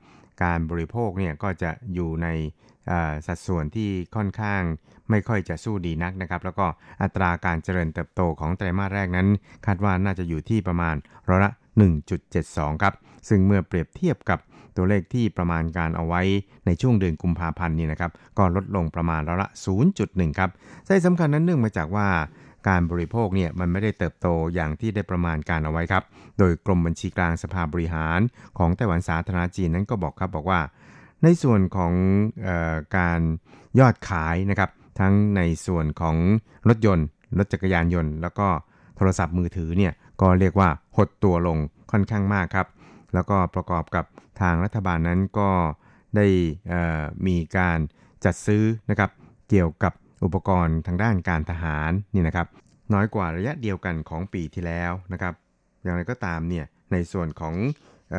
[0.44, 2.28] การบริโภคเนี่ยก็จะอยู่ใน
[3.26, 4.62] สัดส่วนที่ค่อนข้าง
[5.10, 6.66] ไม่ค่อยจะสู้ดีนักนะครับ แล้วก็
[7.02, 9.28] อัตราการเจริญเติบโตของไตรมาสแรกนั้น
[9.66, 10.96] คาดว่าน่าจะอยู่ที่ประมาณ
[11.28, 11.52] ร้อยละ
[12.16, 12.94] 1.72 ครับ
[13.28, 14.38] ซึ่งเมื่อเปรียบเทียบกับ
[14.76, 16.22] ตัวเลขที่ประมาณการเอาไว้
[16.66, 19.50] ในช่วงเดือนกุมภาพันธ์นี่นะครับ ก็ลดลงประมาณร้อยละ
[19.94, 20.50] 0.1 ครับ
[20.86, 22.08] สาสำคัญนั้นเนื่องมาจากว่า
[22.68, 26.04] การบริโภคเนี่ยมันไม่ได้เติบโตอย่างที่ได้ประมาณการเอาไว้ครับ
[26.38, 28.20] โดยกรมบัญชีกลางสภาบริหาร
[28.58, 30.60] ของไต้หวันสาธารณจีนนั้นก็บอกครับบอกว่า
[31.22, 31.92] ในส่วนของ
[32.46, 33.20] ออการ
[33.78, 36.16] ยอดขายนะครับทั้งในส่วนของ
[36.68, 37.06] รถยนต์
[37.38, 38.48] รถจักรยานยนต์ แล้วก็
[38.96, 41.58] โทรศัพท์มือถือเนี่ยก็เรียกว่าหดตัวลง
[41.90, 42.68] ค่อนข้างมากครับ
[43.14, 44.04] แล้วก็ประกอบกับ
[44.40, 45.50] ทางรัฐบาลนั้นก็
[46.16, 46.26] ได้
[47.26, 47.78] มีการ
[48.24, 49.10] จัดซื้อนะครับ
[49.50, 49.92] เกี่ยวกับ
[50.24, 52.46] อุปกรณ์ทางด้านการทหารนี่นะครับ
[52.92, 55.34] น้อยกว่าระยะเดียวกันของปีที่แล้วนะครับ
[55.82, 57.54] อย่างไรก็ตามเนี่ยในส่วนของ
[58.14, 58.16] อ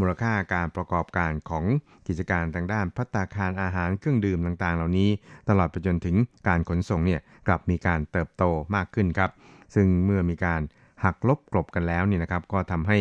[0.00, 1.64] มูลค่าการประกอบการของ
[2.06, 5.10] กิจการทางด้านพัตตาคารอาหารเครื่องดื่มต่างๆ เหล่านี้
[5.48, 6.16] ตลอดไปจนถึง
[6.48, 9.30] การขนส่งเนี่ยกลับมีการเติบโตมากขึ้นครับ
[9.74, 10.60] ซึ่งเมื่อมีการ
[11.04, 12.98] หักลบกลบกันแล้วเนี่ยนะครับก็ทำให้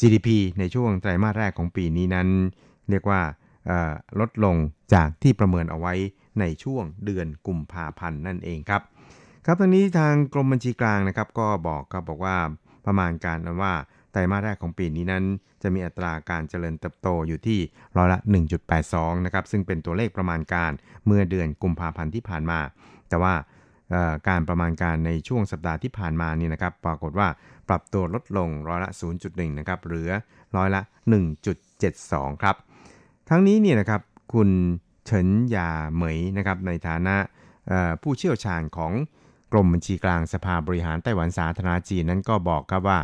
[0.00, 2.28] GDP ในช่วงไตรมาสแรกของปีนี้นั้น
[2.90, 3.20] เรียกว่า
[4.20, 4.56] ลดลง
[4.94, 5.94] จากที่ประเมินเอาไว้
[6.40, 8.82] ในช่วงเดือนกุมภาพันธ์นั่นเองครับ
[9.46, 12.36] ครับทางนี้ทางกรมบัญชีกลางนะครับก็บอกครับบอกว่า
[12.86, 13.74] ประมาณการว่า
[14.12, 15.24] ไตรมาสแรกของปีนี้นั้น
[15.62, 17.60] จะมีอัตราการเจริญเติบโตอยู่ที่
[17.96, 18.18] ร้อยละ
[18.72, 20.72] 1.82 นะครับ ซึ่งเป็นตัวเลขประมาณการ
[21.06, 22.60] เมื่อเดือนกุมภาพันธ์ที่ผ่านมา
[23.08, 23.34] แต่ว่า
[24.28, 27.28] การประมาณการในช่วงสัปดาห์ที่ผ่านมานี่นะครับ ปรากฏว่า
[27.68, 28.90] ปรับตัวลดลงร้อยละ
[29.24, 30.10] 0.1 นะครับ เหลือ
[30.56, 30.82] ร้อยละ
[31.62, 32.56] 1.72 ครับ
[33.30, 34.00] ทั้งนี้เนี่ยนะครับ
[34.34, 34.50] คุณ
[35.06, 37.16] เฉินหยาเหมยนะครับ ในฐานะ
[38.02, 38.92] ผู้เชี่ยวชาญของ
[39.52, 42.98] กรมบัญชีกลางสภาบริหารไต้หวันสาธารณจีนนั้นก็บอกครับว่า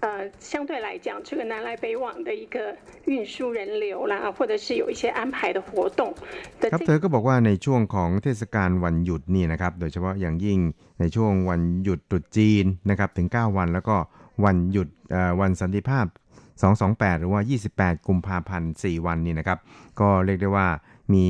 [0.00, 0.06] 呃，
[0.38, 2.56] 相对来讲，这个南来北往的一个
[3.06, 6.14] 运输人流啦，或者是有一些安排的活动
[6.60, 10.58] 的 ครับ 这 เธอก็บอกว่าในช่วงของเทศกาลวันหยุดนี่นะครับ โดยเฉพาะอย่างยิ่ง
[11.00, 13.96] ในช่วงวันหยุดตรุษจีนนะครับถึง 9 วัน แล้วก็
[14.44, 16.06] วันหยุดเอ่อวันสันติภาพ
[16.62, 17.40] 228 หรือว่า
[17.74, 19.58] 28 กุมภาพันธ์ 4 วันนี่นะครับ
[20.00, 20.68] ก็เรียกได้ว่า
[21.14, 21.26] มี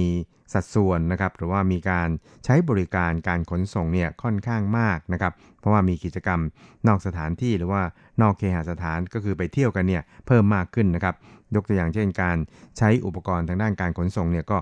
[0.52, 2.08] สัดส่วนนะครับหรือว่ามีการ
[2.44, 6.39] ใช้บริการการขนส่งเนี่ยค่อนข้างมากนะครับ เพราะว่ามีกิจกรรม
[6.87, 7.81] นอกสถานที่หรือว่า
[8.21, 11.15] นอกเคหสถานก็คือไปเที่ยวกันเนี่ยเพิ่มมากขึ้นนะครับ
[11.55, 12.37] ยกตัวอย่างเช่นการ
[12.77, 14.57] ใช้อุปกรณ์ทางด้านการขนส่งเนี่ยก็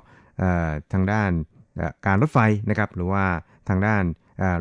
[0.93, 1.31] ทางด้าน
[2.05, 3.25] การรถไฟนะครับหรือว่า
[3.69, 4.03] ทางด้าน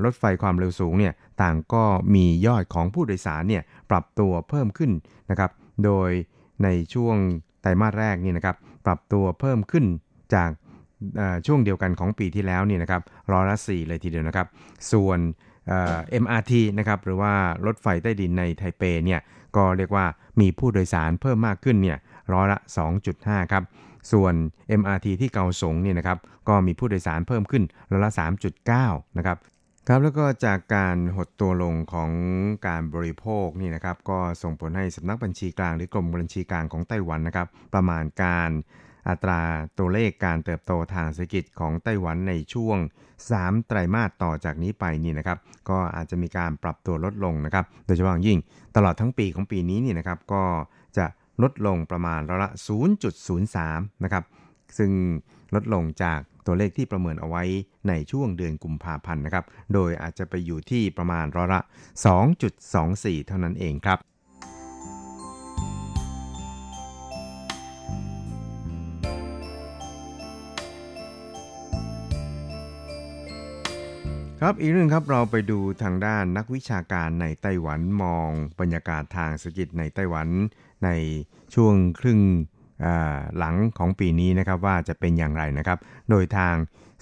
[0.04, 4.90] รถไฟความเร็วสูงเนี่ยต่างก็มียอดของผู้โดยสารเนี่ยปรับตัวเพิ่มขึ้น
[5.30, 5.50] นะครับ
[5.84, 6.10] โดย
[6.64, 7.16] ในช่วง
[7.60, 9.84] ไตรมาสแรกนี่นะครับปรับตัวเพิ่มขึ้น
[10.34, 10.50] จาก
[11.46, 14.46] ช่วงเดียวกันของปีที่แล้วนี่นะครับร้อยละ4เลยทีเดียวนะครับ
[14.92, 15.18] ส่วน
[16.22, 17.32] MRT นะครับหรือว่า
[17.66, 19.20] รถไฟใต้ดินในไทเปเนี่ย
[19.56, 20.06] ก็เรียกว่า
[20.40, 21.98] มีผู้โดยสารเพิ่มมากขึ้นเนี่ย
[22.32, 22.58] ร้อยละ
[23.04, 23.64] 2.5 ครับ
[24.12, 24.34] ส่วน
[24.80, 28.12] MRT ที่เกาสงเนี่ยนะครับก็มีผู้โดยสารเพิ่มขึ้นร้อยละ
[28.64, 29.36] 3.9 นะครับ
[29.88, 32.10] ครับแล้วก็จากการหดตัวลงของ
[32.66, 38.50] การบริโภคนี่นะครับก็ส่งผลให้สำนักบัญชีกลางหรือกรมบัญชีกลางของไต้หวันนะครับประมาณการ
[39.08, 39.40] อัตรา
[39.78, 42.78] ตัวเลขการเติบโตทางเศรษฐกิจของไต้หวันในช่วง
[43.22, 48.38] 3 ไตรมาสต่อจากนี้ไปนี่นะครับก็อาจจะมีการปรับตัวลดลงนะครับ โดยเฉพาะอย่างยิ่ง
[48.76, 50.42] ตลอดทั้งปีของปีนี้นี่นะครับก็
[50.98, 51.06] จะ
[51.42, 52.50] ลดลงประมาณร้อยละ
[53.26, 54.24] 0.03 นะครับ
[54.78, 54.90] ซึ่ง
[55.54, 57.42] ลดลงจากตัวเลขที่ประเมินเอาไว้
[57.88, 59.44] ในช่วงเดือนกุมภาพันธ์นะครับ
[59.74, 61.60] โดยอาจจะไปอยู่ที่ประมาณร้อยละ
[62.44, 63.98] 2.24 เท่านั้นเองครับ
[74.42, 80.28] ครับอีกเรื่องครับเราไปดูทางด้านนักวิชาการในไต้หวันมองบรรยากาศทางเศรษฐกิจในไต้หวัน
[80.84, 80.90] ใน
[81.54, 82.20] ช่วงครึ่ง
[83.38, 85.78] หลังของปีนี้นะครับว่าจะเป็นอย่างไรนะครับ
[86.10, 86.54] โดยทาง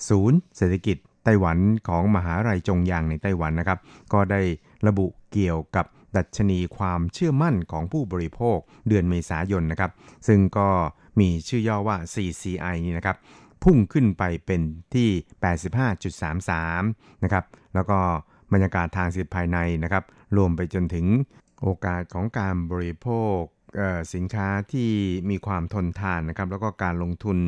[0.09, 3.79] ศูนย์เศรษฐกิจไต้หวันของมหาลัยจงยางในไต้หวันนะครับ
[4.13, 4.41] ก็ได้
[4.87, 9.91] ระบุเกี่ยวกับดัชนีความเชื่อมั่นของผู้บริโภคเดือนเมษายนนะครับ
[10.27, 10.69] ซึ่งก็
[11.21, 13.17] มีชื่อย่อว่า CCI นี่นะครับ
[13.63, 14.63] พุ่งขึ้นไปเป็น
[14.95, 15.09] ที่
[16.57, 17.99] 85.33 นะครับ แล้วก็
[18.53, 20.05] บรรยากาศทางเศรษฐภายในนะครับ
[20.37, 21.07] รวมไปจนถึง
[21.63, 23.41] โอกาสของการบริโภค
[24.15, 24.91] สินค้าที่
[25.31, 27.39] มีความทนทานนะครับ แล้วก็การลงทุน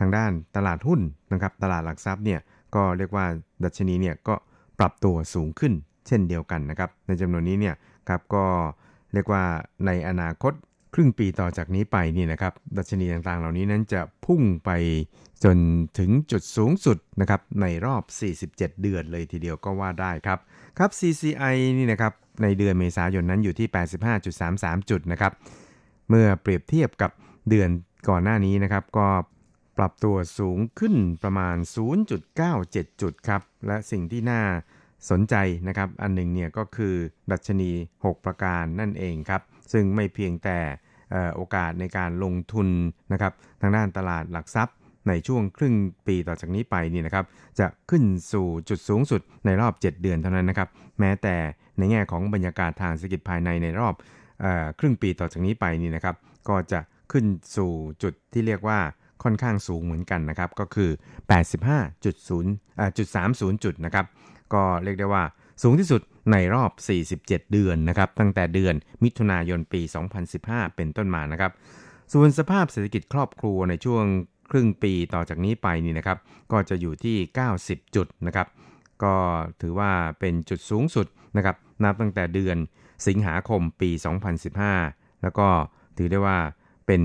[0.00, 1.00] ทางด้านตลาดหุ้น
[1.32, 2.40] นะครับ ตลาดหลักทรัพย์เนี่ย
[2.74, 3.26] ก็เรียกว่า
[3.64, 4.34] ดัชนีเนี่ยก็
[4.78, 5.72] ปรับตัวสูงขึ้น
[6.06, 7.74] เช่นเดียวกันนะครับ ในจำนวนนี้เนี่ย
[8.08, 8.44] ครับก็
[9.12, 9.42] เรียกว่า
[9.86, 10.52] ในอนาคต
[10.98, 14.70] ครึ่งปีต่อจากนี้ไปนี่นะครับ ดัชนีต่างๆ เหล่านี้นั้นจะพุ่งไป
[15.44, 15.56] จน
[15.98, 18.02] ถึงจุดสูงสุดนะครับในรอบ
[18.50, 20.38] 47 เดือนเลยทีเดียวก็ว่าได้ครับ
[20.78, 23.68] ครับ CCI นี่นะครับในเดือนเมษายนนั้นอยู่ที่
[24.28, 25.32] 85.33 จุดนะครับ
[26.08, 27.10] เมื่อเปรียบเทียบกับ
[27.48, 27.70] เดือน
[28.08, 29.08] ก่อนหน้านี้นะครับ ก็
[29.78, 31.56] ปรับตัวสูงขึ้นประมาณ
[32.08, 32.10] 0.97
[33.00, 34.42] จุดครับ และสิ่งที่น่า
[35.10, 35.34] สนใจ
[35.68, 36.94] นะครับ อันหนึ่งเนี่ยก็คือ
[37.30, 37.70] ดัชนี
[38.04, 40.58] 6 ประการนั่นเองครับ ซึ่งไม่เพียงแต่
[41.36, 42.68] โอกาสในการลงทุน
[43.12, 44.76] นะครับทางด้านตลาดหลักทรัพย์
[45.08, 45.74] ในช่วงครึ่ง
[46.06, 47.24] ปีต่อจากนี้ไปนี่นะครับ
[47.60, 50.68] จะขึ้นสู่จุดสูงสุดในรอบ 7 เดือนเท่านั้นนะครับ
[51.00, 51.36] แม้แต่
[51.78, 53.94] ในแง่ของบรรยากาศทางเศรษฐกิจภายในในรอบ
[54.44, 56.16] ออครึ่งปีต่อจากนี้ไปนี่นะครับ
[56.48, 56.80] ก็จะ
[57.12, 57.24] ขึ้น
[57.56, 57.70] สู่
[58.02, 58.78] จุดที่เรียกว่า
[59.22, 60.90] ค่อนข้างสูงเหมือนกันนะครับก็คือ
[61.68, 64.06] 85.0จุด30 จุดนะครับ
[64.54, 65.24] ก็เรียกได้ว่า
[65.62, 66.00] สูงที่สุด
[66.32, 66.70] ในรอบ
[67.18, 69.80] 47 เดือนนะครับ ตั้งแต่เดือนมิถุนายนปี
[70.28, 71.52] 2015 เป็นต้นมานะครับ
[72.12, 74.04] ส่วนสภาพเศรษฐกิจครอบครัวในช่วง
[74.50, 76.18] ครึ่งปีต่อจากนี้ไปนี่นะครับ
[76.52, 77.16] ก็จะอยู่ที่
[77.56, 78.46] 90 จุดนะครับ
[79.04, 79.14] ก็
[79.60, 79.90] ถือว่า
[80.20, 82.56] เป็นจุดสูงสุดนะครับ นับตั้งแต่เดือน
[83.06, 83.90] สิงหาคมปี
[84.56, 85.48] 2015 แล้วก็
[85.96, 86.38] ถือได้ว่า
[86.86, 87.00] เป็น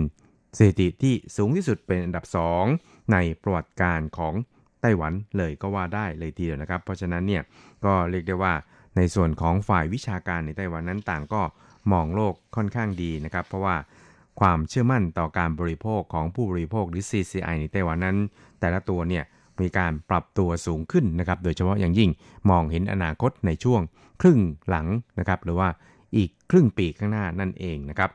[0.57, 2.25] สถิติที่สูงที่สุดเป็นอันดับ
[2.67, 4.33] 2 ในประวัติการของ
[4.81, 7.43] ไต้หวันเลยก็ว่าได้เลยทีเดียวนะครับ เพราะฉะนั้นเนี่ย
[7.85, 8.53] ก็เรียกได้ว่า
[8.97, 11.41] ในส่วนของฝ่ายวิชาการในไต้หวันนั้นต่างก็
[11.91, 13.75] มองโลกค่อนข้างดีนะครับ เพราะว่า
[14.39, 18.17] ความเชื่อมั่นต่อการบริโภคของผู้บริโภคหรือ CCI ในไต้หวันนั้น
[18.59, 19.23] แต่ละตัวเนี่ย
[19.61, 22.09] มีการปรับตัวสูงขึ้นนะครับ โดยเฉพาะอย่างยิ่ง
[22.49, 23.81] มองเห็นอนาคตในช่วง
[24.21, 24.39] ครึ่ง
[24.69, 24.87] หลัง
[25.19, 25.69] นะครับ หรือว่า
[26.17, 28.09] อีกครึ่งปีข้างหน้านั่นเองนะครับ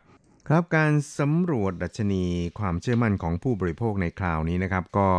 [0.50, 2.24] ครับการสำรวจดัชนี
[2.58, 5.10] ความเชื่อมั่นของผู้บริโภคในคราวนี้นะครับ ก็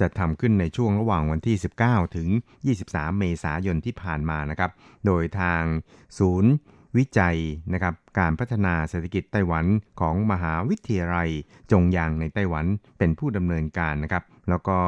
[0.00, 2.28] จะทำขึ้นในช่วงระหว่างวันที่ 19 ถึง
[2.74, 4.70] 23 เมษายนที่ผ่านมานะครับ
[5.06, 5.62] โดยทาง
[6.18, 6.52] ศูนย์
[6.96, 7.38] วิจัย
[7.72, 9.64] นะครับการพัฒนาเศรษฐกิจไต้หวัน
[10.00, 11.30] ของมหาวิทยาลัย
[11.72, 12.66] จงยางในไต้หวัน
[12.98, 14.78] เป็นผู้ดำเนินการนะครับ แล้วก็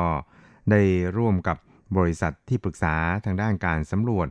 [0.70, 0.80] ได้
[1.16, 1.56] ร่วมกับ
[1.96, 4.28] บริษัทที่ปรึกษาทางด้านการสำรวจ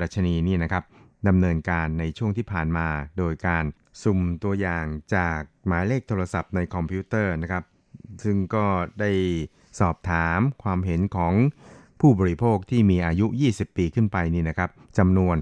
[0.00, 0.84] ดัชนีนี่นะครับ
[1.28, 2.86] ดำเนินการในช่วงที่ผ่านมา
[3.18, 3.64] โดยการ
[4.02, 4.84] สุ่มตัวอย่าง
[5.14, 7.64] จากหมายเลขโทรศัพท์ในคอมพิวเตอร์นะครับ
[8.24, 8.66] ซึ่งก็
[9.00, 9.10] ได้
[9.80, 11.34] สอบถามความเห็นของ
[12.00, 15.36] ผู้บริโภคที่มีอายุ 20 ปีขึ้นไปนี่นะครับจำนวน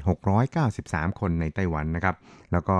[0.00, 2.16] 2,693 คนในไต้หวันนะครับ
[2.52, 2.78] แล้วก็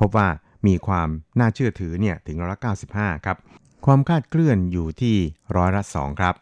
[0.00, 0.28] พบว่า
[0.66, 2.58] มีความน่าเชื่อถือเนี่ยถึงร้อยละ
[2.92, 3.36] 95 ครับ
[3.86, 5.16] ความคาดเคลื่อนอยู่ที่
[5.56, 6.34] ร้อยละ 2 ครับ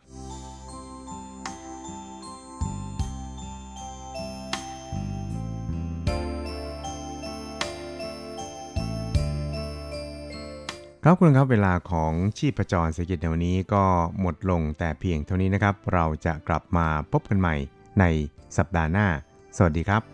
[11.07, 13.85] ครับคุณครับเวลาของชีพจรเศรษฐกิจในวันนี้ก็
[14.21, 17.55] หมดลงแต่เพียงเท่านี้นะครับ เราจะกลับมาพบกันใหม่
[18.01, 18.05] ใน
[18.57, 19.07] สัปดาห์หน้า
[19.57, 20.03] สวัสดีครับ「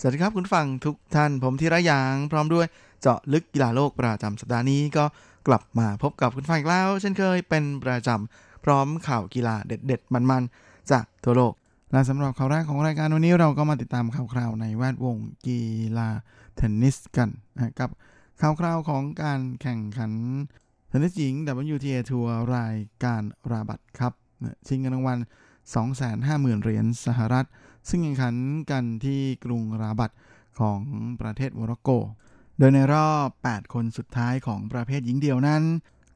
[0.00, 2.66] สวัสดีครับคุณฟังทุกท่านผมธีระยางพร้อมด้วย
[3.00, 5.04] เจาะลึกกีฬาโลกประจำสัปดาห์นี้ก็
[5.48, 11.52] กลับมาพบกับคุณฟังอีกแล้ว เช่นเคยเป็นประจำพร้อมข่าวกีฬาเด็ด ๆ มันๆ จากทั่วโลก
[11.92, 15.60] และสำหรับข่าวแรกของรายการวันนี้เราก็มาติดตามข่าวคราวในแวดวงกี
[15.96, 16.08] ฬา
[16.56, 17.90] เทนนิสกันนะกับ
[18.40, 20.12] ข่าวคราวของการแข่งขัน
[20.88, 21.34] เทนนิสหญิง
[21.74, 24.12] WTA ทัวร์รายการราบัตครับ
[24.66, 25.18] ชิงเงินรางวัล
[25.90, 27.46] 250,000เหรียญสหรัฐ
[27.88, 28.34] ซึ่งแข่งขัน
[28.70, 30.10] กันที่กรุงราบัต
[30.60, 30.80] ของ
[31.20, 31.90] ประเทศโมร็อกโก
[32.58, 35.62] โดยในรอบ 8 คนสุดท้ายของประเภทหญิงเดี่ยวนั้น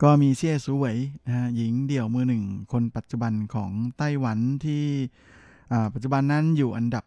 [0.02, 4.84] ก็มีเซี่ยซูเหวยนะฮะหญิงเดี่ยวมือหนึ่งคนปัจจุบันของไต้หวันที่
[5.94, 7.04] ปัจจุบันนั้นอยู่อันดับ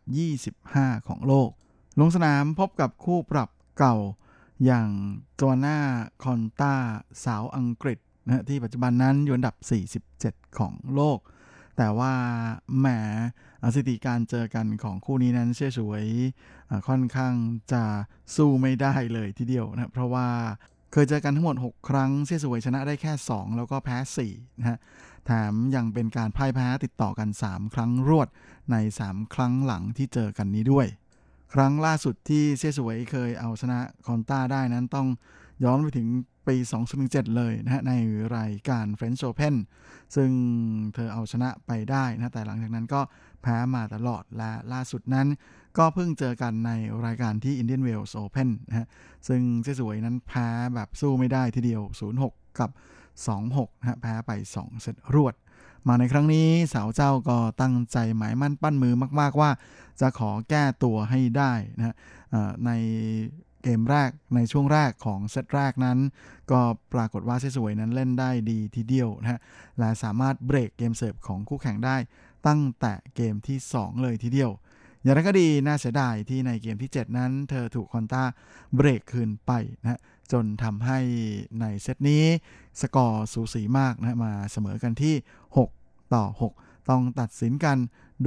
[0.51, 1.49] 25 ของโลก
[1.99, 3.95] ลงสนามพบกับคู่ปรับเก่า
[4.65, 4.89] อย่าง
[5.39, 5.77] โจฮันนา
[6.23, 6.73] คอนต้า
[7.25, 9.55] สาวอังกฤษนะที่ปัจจุบันนั้นอยู่อันดับ
[10.09, 11.19] 47 ของโลก
[11.77, 12.13] แต่ว่า
[12.79, 12.87] แหม
[13.73, 16.05] สถิติการเจอกันของคู่นี้นั้นเชื่อสวย
[16.87, 17.33] ค่อนข้าง
[17.73, 17.83] จะ
[18.35, 20.27] สู้ไม่ได้เลยทีเดียวนะเพราะว่า
[20.91, 23.97] เคยเจอกันทั้งหมด 6 ครั้งเชื่อสวยชนะได้แค่ 2 แล้วก็แพ้
[24.29, 24.77] 4นะฮะ
[25.25, 28.27] แถมยังเป็นการพ่ายแพ้ติดต่อกัน 3 ครั้งรวด
[28.71, 28.75] ใน
[29.05, 30.87] 3 ครั้งหลังที่เจอกันนี้ด้วย
[31.53, 35.07] ครั้งล่าสุดที่เซี่ยสวยเคยเอาชนะคอนต้าได้นั้นต้อง
[35.63, 36.07] ย้อนไปถึง
[36.47, 36.55] ปี
[36.95, 37.93] 2007 เลยนะฮะใน
[38.37, 39.55] รายการ French Open
[40.15, 40.31] ซึ่ง
[40.93, 43.01] เธอเอาชนะไปได้นะแต่หลังจากนั้นก็
[43.41, 45.27] แพ้มาตลอดและล่าสุดนั้น
[45.77, 46.71] ก็เพิ่งเจอกันใน
[47.05, 48.87] รายการที่ Indian Wells Open นะฮะ
[49.27, 51.81] ซึ่งเซี่ยสวยนั้นแพ้แบบสู้ไม่ได้ทีเดียว
[52.21, 52.69] 0-6 กับ
[53.25, 55.35] 2-6นะฮะแพ้ไป 2 เซตรวด
[55.87, 59.49] มาในครั้งนี้สาวเจ้าก็ตั้งใจหมายมั่นปั้นมือมาก ๆ ว่า
[60.01, 61.95] จะขอแก้ตัวให้ได้นะฮะ
[62.65, 62.71] ใน
[63.65, 65.99] เกมแรกในช่วงแรกของเซตแรกนั้น
[66.51, 66.61] ก็
[66.93, 69.39] ปรากฏว่าเซี่ยซูเหวยนั้นเล่นได้ดีทีเดียวนะฮะ
[69.79, 71.95] และสามารถเบรกเกมเสิร์ฟของคู่แข่งได้
[72.47, 74.51] ตั้งแต่เกมที่ 2 เลยทีเดียว
[75.01, 78.23] อย่างไรก็ดีน่าเสียดายที่ในเกมที่ 7 นั้น เธอถูกคอนต้า
[78.75, 79.51] เบรกคืนไป
[79.81, 79.99] นะ
[80.31, 80.99] จนทำให้
[81.61, 82.23] ในเซตนี้
[82.81, 85.15] สกอร์สูสีมากนะมาเสมอกันที่
[85.67, 86.25] 6 ต่อ
[86.57, 87.77] 6 ต้องตัดสินกัน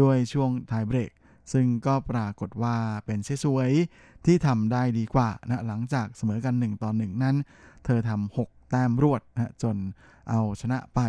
[0.01, 1.11] ด้วยช่วงไทเบรก
[1.53, 3.71] ซึ่งก็ปรากฏว่าเป็นเซสวย
[4.29, 7.37] ที่ทำได้ดีกว่านะหลังจากเสมอกัน 1 ต่อ 1 นั้น
[7.85, 9.77] เธอทำ6แต้มรวดนะจน
[10.31, 11.01] เอาชนะไป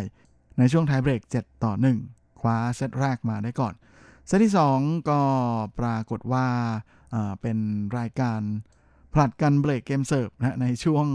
[0.58, 1.72] ในช่วงไทเบรก 7 ต่อ
[2.06, 3.74] 1 คว้าเซตแรกมาได้ก่อน
[4.26, 5.20] เซตที่ 2 ก็
[5.80, 6.46] ปรากฏว่า
[7.42, 7.58] เป็น
[7.98, 8.40] รายการ
[9.14, 11.06] ผลัดกันเบรกเกมเสิร์ฟนะในช่วง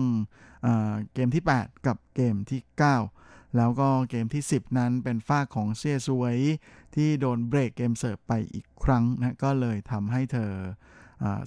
[1.13, 2.61] เกมที่ 8 กับเกมที่
[3.09, 6.37] 9 แล้วก็เกมที่ 10 นั้นเป็นฝ้าของเซียซวย
[6.95, 10.51] ที่โดนเบรกเกมเสิร์ฟไปอีกครั้งนะก็เลยทำให้เธอ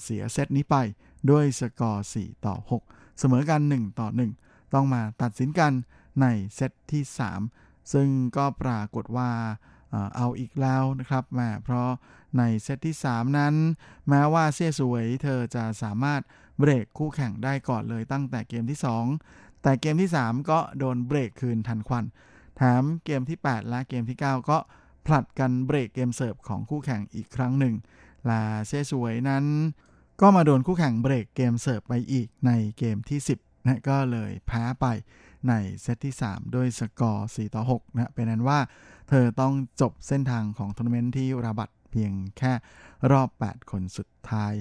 [0.02, 0.76] เสียเซตนี้ไป
[1.30, 2.54] ด้วยสกอร์ 4 ต่อ
[2.86, 4.08] 6 เสมอกัน 1 ต่อ
[4.40, 5.72] 1 ต้องมาตัดสินกัน
[6.20, 7.02] ในเซตที่
[7.48, 9.30] 3 ซึ่งก็ปรากฏว่า
[10.16, 11.90] เอาอีกแล้วนะครับแม่เพราะ
[12.38, 13.54] ในเซตที่ 3 นั้น
[14.08, 16.20] แม้ว่าเซี่ยสวยเธอจะสามารถ
[16.58, 18.78] เบรกคู่แข่งได้ก่อนเลยตั้งแต่เกมที่
[19.20, 22.04] 2 แต่เกมที่ 3 ก็โดนเบรกคืนทันควัน
[22.56, 24.58] แถมเกมที่ 8 และเกมที่ 9 ก็
[25.06, 27.74] ผลัดกันเบรกเกมเสิร์ฟของคู่แข่งอีกครั้งหนึ่ง
[28.30, 29.44] และเซี่ยซูเหวยนั้น
[30.20, 34.86] ก็มาโดนคู่แข่งเบรกเกมเสิร์ฟไปอีกในเกมที่ 10นะก็เลยแพ้ไป
[35.48, 35.52] ใน
[35.82, 38.60] เซตที่ 3 ด้วยสกอร์ 4 ต่อ6นะเป็นอันว่า
[39.08, 42.52] เธอต้องจบเส้นทางของทัวร์นาเมนต์ที่ราบัตเพียงแค่
[43.10, 44.54] รอบ 8 คนสุดท้าย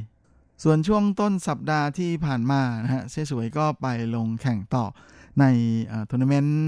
[0.63, 4.85] ส่วนช่วงต้นสัปดาห์ที่ผ่านมานะฮะเซี่ยซูเหวยก็ไปลงแข่งต่อ
[5.39, 5.45] ใน
[6.09, 6.59] ทัวร์นาเมนต์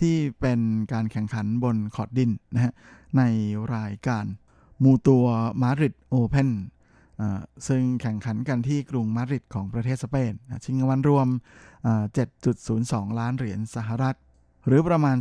[0.00, 0.60] ที่เป็น
[0.92, 2.72] การแข่งขันบนคอร์ตดินนะฮะ
[3.18, 3.22] ใน
[3.76, 4.24] รายการ
[4.82, 6.50] Mutua Madrid Open
[7.68, 10.32] ซึ่งแข่งขันกันที่กรุงมาดริดของประเทศสเปน
[10.64, 11.28] ชิงรางวัลรวม
[12.42, 14.16] 7.02 ล้านเหรียญสหรัฐ
[14.66, 15.16] หรือประมาณ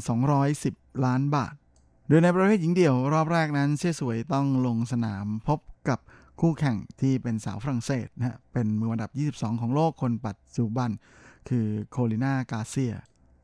[0.50, 1.54] 210 ล้านบาท
[2.08, 6.00] โดยในประเภทหญิงเดี่ยวรอบแรกนั้นเชี่ยสวยต้องลงสนามพบกับ
[6.42, 10.90] คู่แข่งที่เป็นสาวฝรั่งเศสนะเป็นมืออันดับ 22 ของโลกคนปัจจุบัน
[11.50, 12.96] คือโคลินากาเซีย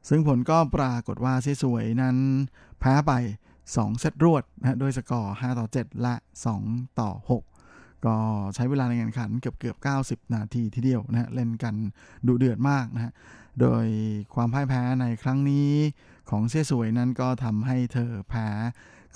[0.09, 2.17] ซึ่งผลก็ปรากฏว่าเชี่ยสวยนั้น
[2.79, 3.11] แพ้ไป
[3.65, 6.15] 2 เซตรวดนะด้วยสกอร์ 5 ต่อ 7 และ
[6.57, 8.15] 2 ต่อ 6 ก็
[8.55, 11.75] ใช้เวลาในการแข่งขันเกือบเกือบ 90 นาทีทีเดียวนะเล่นกัน
[12.27, 13.13] ดุเดือดมากนะฮะ
[13.61, 13.85] โดย
[14.35, 15.69] ความพ่ายแพ้ในครั้งนี้
[16.29, 18.47] ของเซี่ยซูเหวยนั้นก็ทำให้เธอแพ้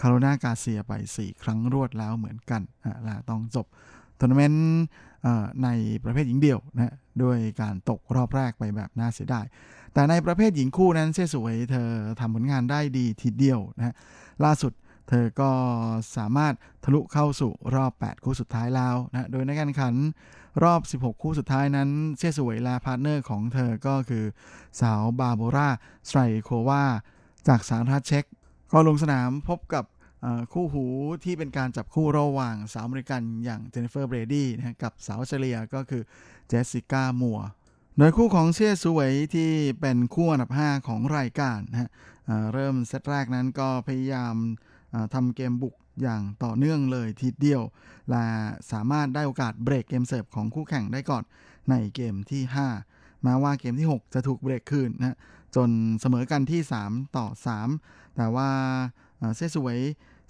[0.02, 3.66] คาโรลีนการ์เซียไป 4 ครั้งรวดแล้วเหมือนกันนะและต้องจบ
[4.20, 4.66] ทัวร์นาเมนต์
[5.64, 5.70] ใน
[6.04, 9.46] ประเภทหญิงเดี่ยวนะด้วยการตกรอบแรกไปแบบน่าเสียดาย
[9.94, 11.90] แต่ในประเภทหญิงคู่นั้นเซี่ยซูเหวยเธอ
[12.20, 13.96] ทำผลงานได้ดีทีเดียวนะ
[14.44, 14.74] ล่าสุด
[15.10, 15.52] เธอก็
[16.18, 19.96] สามารถทะลุเข้าสู่รอบ 8 คู่สุดท้ายแล้วนะ โดยในการแข่งขัน
[20.64, 24.26] รอบ 16 คู่สุดท้ายนั้นเซี่ยซูเหวยและ partner ของเธอก็คือ
[24.82, 25.76] สาวบาโบราส
[26.08, 26.84] ไตรโควา
[27.48, 28.26] จากสาธารณรัฐเช็ก
[28.72, 29.86] ก็ลงสนามพบกับ
[30.54, 30.86] คู่หู
[31.24, 36.02] ที่เป็นการจับคู่ระหว่างสาวอเมริกันอย่างเจนนิเฟอร์เบรดี้นะกับสาวออสเตรเลียก็คือ
[36.48, 37.40] เจสสิก้ามัว
[37.98, 41.90] โดยคู่ของเซี่ยซูเหวยที่เป็นคู่อันดับ 5 ของรายการนะฮะ
[42.54, 44.36] เริ่มเซตแรกนั้นก็พยายาม
[45.14, 47.62] ทำเกมบุกอย่างต่อเนื่องเลยทีเดียว
[48.10, 48.26] และ
[48.72, 51.24] สามารถได้โอกาสเบรกเกมเสิร์ฟของคู่แข่งได้ก่อน
[51.70, 52.42] ในเกมที่
[52.84, 55.18] 5 แม้ว่าเกมที่ 6 จะถูกเบรกคืนนะ
[55.56, 55.70] จน
[56.02, 57.28] เสมอกันที่ 3 ต่อ
[57.72, 58.50] 3 แต่ว่า
[59.36, 59.78] เซสวย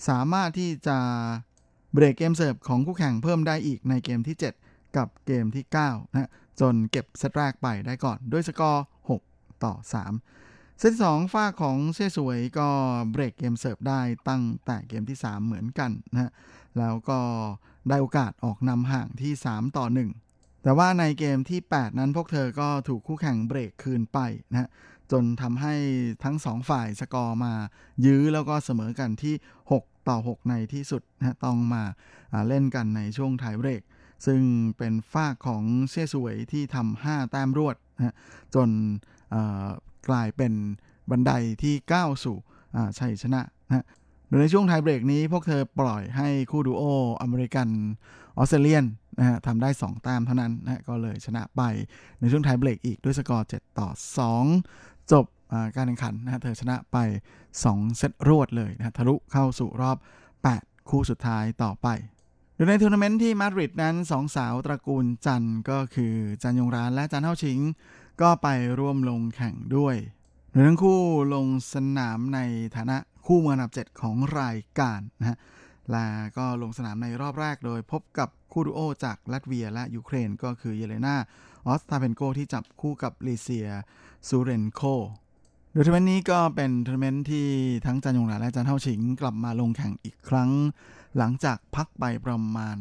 [0.10, 0.98] สามารถที่จะ
[1.94, 4.38] เบรกเกมเสิร์ฟของคู่แข่งเพิ่มได้อีกในเกมที่
[4.68, 6.30] 7 กับเกมที่9นะ
[6.60, 8.84] จนเก็บเซตแรกไปได้ก่อนด้วยสกอร์
[9.22, 9.74] 6 ต่อ
[10.26, 12.68] 3 เซตสองฝ้าของเชสวยก็
[13.12, 16.32] เบรกเกมเสิร์ฟได้ตั้งแต่เกมที่ 3 เหมือนกันนะฮะ
[16.78, 17.20] แล้วก็
[17.90, 24.20] ได้โอกาสออกนำห่างที่ 3 ต่อ 1 แต่ว่าในเกมที่ 8 นั้นพวกเธอก็ถูกคู่แข่งเบรกคืนไป
[24.52, 24.70] นะ
[25.12, 25.76] จนทำให้
[26.24, 27.54] ทั้งสองฝ่ายสกอร์มา
[28.06, 29.36] ยื้อแล้วก็เสมอกันที่
[29.72, 31.84] 6 ต่อ 6 ในที่สุดนะต้องมา
[32.48, 33.82] เล่นกันในช่วงไทยเบรก
[34.26, 34.42] ซึ่ง
[34.78, 38.16] เป็นฝ้าของเชี่ยสวยที่ทำ5แต้มรวดนะ
[38.56, 38.70] จน
[40.10, 40.54] กลายเป็น
[41.10, 42.38] บันไดที่ก้าวสู่
[43.00, 43.86] ชัยชนะนะ
[44.28, 46.84] โดยในช่วง tie break นี้ พวกเธอปล่อยให้คู่ดูโอ
[47.22, 47.68] อเมริกัน
[48.38, 48.86] ออสเตรเลียน
[49.18, 51.62] นะฮะทำได้ 2 แต้มเท่านั้นนะก็เลยชนะไป
[52.20, 53.90] ในช่วง tie break อีกด้วยสกอร์ 7 ต่อ
[54.52, 55.26] 2 จบ
[55.76, 56.98] การแข่งขันนะเธอชนะไป
[57.48, 59.98] 2 เซตรวดเลยนะทะลุเข้าสู่รอบ
[60.44, 61.88] 8 คู่สุดท้ายต่อไป
[62.56, 67.60] โดยในทัวร์นาเมนต์ที่มาดริดนั้นสองสาวตระกูลจันก็คือจันยงหรานและจันเฮ่าชิง
[68.22, 68.48] ก็ไป
[68.80, 69.96] ร่วมลงแข่งด้วย
[70.52, 71.00] โดยทั้งคู่
[71.34, 72.40] ลงสนามใน
[72.76, 75.38] ฐานะคู่มืออันดับ 7 ของรายการนะฮะ
[75.92, 76.06] และ
[76.38, 81.16] ก็ลงสนามในรอบแรกโดยพบกับคู่ดูโอจากลัตเวียและยูเครนก็คือเยเลนา
[81.68, 83.70] ออสตาเพนโกที่จับคู่กับลีเซีย
[84.28, 84.82] ซูเรนโค
[85.72, 87.48] โดยทัวร์นาเมนต์นี้ก็เป็นทัวร์นาเมนต์ที่
[87.86, 90.50] ทั้งจันยงหรานและจันเฮ่าชิงกลับมาลงแข่งอีกครั้ง
[91.18, 92.78] หลังจากพักไปประมาณ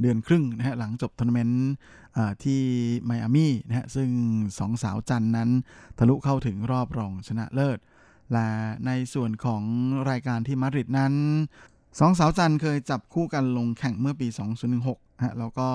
[0.00, 1.70] เดือนครึ่งนะฮะหลังจบทัวร์นาเมนต์
[2.44, 2.62] ที่
[3.04, 4.10] ไมอามี่นะฮะซึ่ง
[4.58, 5.50] สองสาวจันนั้น
[5.98, 7.78] ทะลุเข้าถึงรอบรองชนะเลิศ
[8.32, 8.48] และ
[8.86, 9.62] ในส่วนของ
[10.10, 11.14] รายการที่มาดริดนั้น
[11.98, 14.28] สองสาวจันเคยจับคู่กันลงแข่งเมื่อปี
[14.74, 15.68] 2016ฮะแล้วก็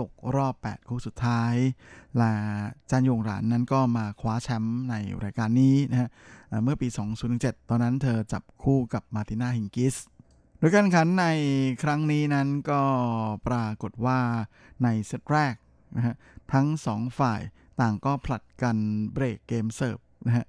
[0.00, 1.54] ตกรอบ 8 คู่สุดท้าย
[2.18, 2.32] และ
[2.90, 6.08] จันยงหลานนั้นก็มาคว้าแชมป์ในรายการนี้นะฮะ
[6.64, 6.88] เมื่อปี
[7.28, 9.96] 2017ตอนนั้นเธอจับคู่กับมาติน่าฮิงกิส
[10.62, 11.26] โดยการแข่งขันใน
[11.82, 12.82] ครั้งนี้นั้นก็
[13.48, 14.20] ปรากฏว่า
[14.82, 15.54] ในเซตแรก
[15.96, 16.14] นะฮะ
[16.52, 17.40] ทั้ง2ฝ่าย
[17.80, 18.76] ต่างก็ผลัดกัน
[19.12, 20.46] เบรกเกมเสิร์ฟนะฮะ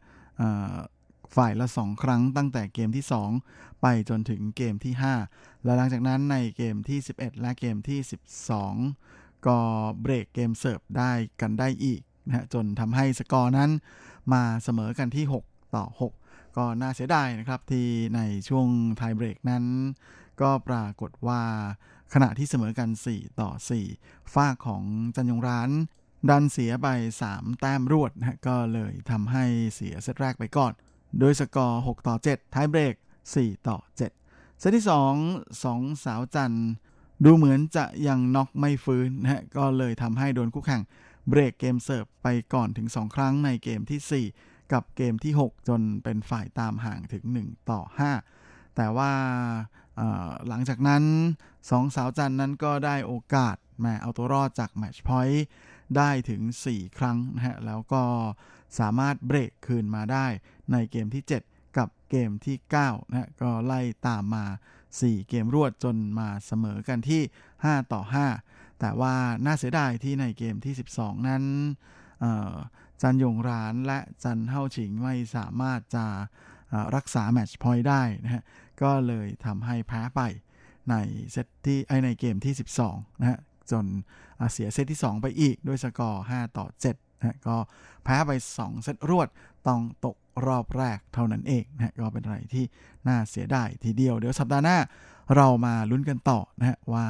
[1.36, 3.06] ฝ่ายละ 2 ครั้งตั้งแต่เกมที่
[3.44, 4.94] 2 ไปจนถึงเกมที่
[5.30, 8.00] 5 และหลังจากนั้นในเกมที่ 11 และเกมที่
[8.74, 9.58] 12 ก็
[10.02, 11.12] เบรกเกมเสิร์ฟได้
[11.42, 13.72] กันได้อีกนะฮะจนทำให้สกอร์นั้น
[14.34, 16.23] มาเสมอกันที่ 6 ต่อ 6
[16.58, 19.66] ก็น่าเสียดายนะครับที่ในช่วงไทเบรกนั้น
[20.42, 21.42] ก็ปรากฏว่า
[22.14, 23.50] ขณะที่เสมอกัน 4 ต่อ
[23.92, 24.84] 4 ฝ้าของ
[25.16, 25.70] จันยงร้าน
[26.30, 26.88] ดันเสียไป
[27.26, 29.46] 3 แต้มรวดนะก็เลยทำให้
[29.76, 30.74] เสียเซตแรกไปก่อน
[31.20, 32.96] โดยสกอร์ 6 ต่อ 7 ท้ายเบรก
[33.32, 34.86] 4 ต่อ 7 เซตที่
[35.26, 36.58] 2 2 สาวจัน
[37.26, 40.82] ดูเหมือนจะยังน็อกไม่ฟื้นนะฮะก็เลยทำให้โดนคู่แข่ง
[41.30, 47.82] เบรกเกมเสิร์ฟไปก่อนถึง 2 ครั้งในเกมที่ 4 กับเกมที่ 6 จนเป็นฝ่ายตามห่างถึง 1 ต่อ
[48.30, 49.12] 5 แต่ว่า
[50.48, 51.04] หลังจากนั้น
[51.50, 55.46] 2สาวจันนั้นก็ได้โอกาสมาเอาตัวรอดจากแมชพอยต์
[55.98, 58.04] ได้ถึง 4 ครั้งนะฮะ แล้วก็
[58.80, 60.26] สามารถเบรกคืนมาได้
[60.72, 64.46] ในเกมที่ 7 กับเกมที่9นะก็ไล่ตามมา
[64.88, 67.22] 4 เกมรวดจนมาเสมอกันที่
[67.58, 68.02] 5 ต่อ
[68.42, 69.16] 5 แต่ว่า
[69.46, 71.44] น่าเสียดายที่ในเกมที่ 12 นั้น
[73.04, 76.06] จันยงร้านและจันเฮาฉิงไม่สามารถจะ
[76.96, 78.44] รักษาแมตช์พอยต์ได้นะฮะ
[78.82, 80.22] ก็เลยทำให้แพ้ไป
[80.90, 80.96] ใน
[81.32, 82.54] เซตที่ไอในเกมที่
[82.86, 83.40] 12นะฮะ
[83.72, 83.86] จน
[84.54, 87.58] เสียเซตที่ 2 ไปอีกด้วยสกอร์ 5 ต่อ7นะก็
[88.04, 89.28] แพ้ไป 2 เซตรวด
[89.68, 92.66] ต้องตกรอบแรกเท่านั้นเองนะก็เป็นอะไรที่
[93.08, 94.78] น่าเสียดายทีเดียว เดี๋ยวสัปดาห์หน้า
[95.36, 97.06] เรามาลุ้นกันต่อนะฮะว่า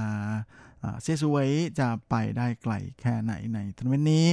[1.02, 1.38] เซซูเว
[1.80, 4.26] จะไปได้ไกลแค่ไหนในทัวร์นาเมนต์นี้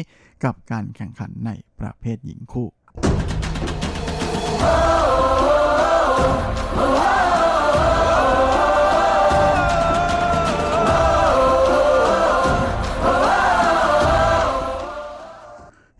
[0.44, 2.68] กับการแข่งขันในประเภทหญิงคู่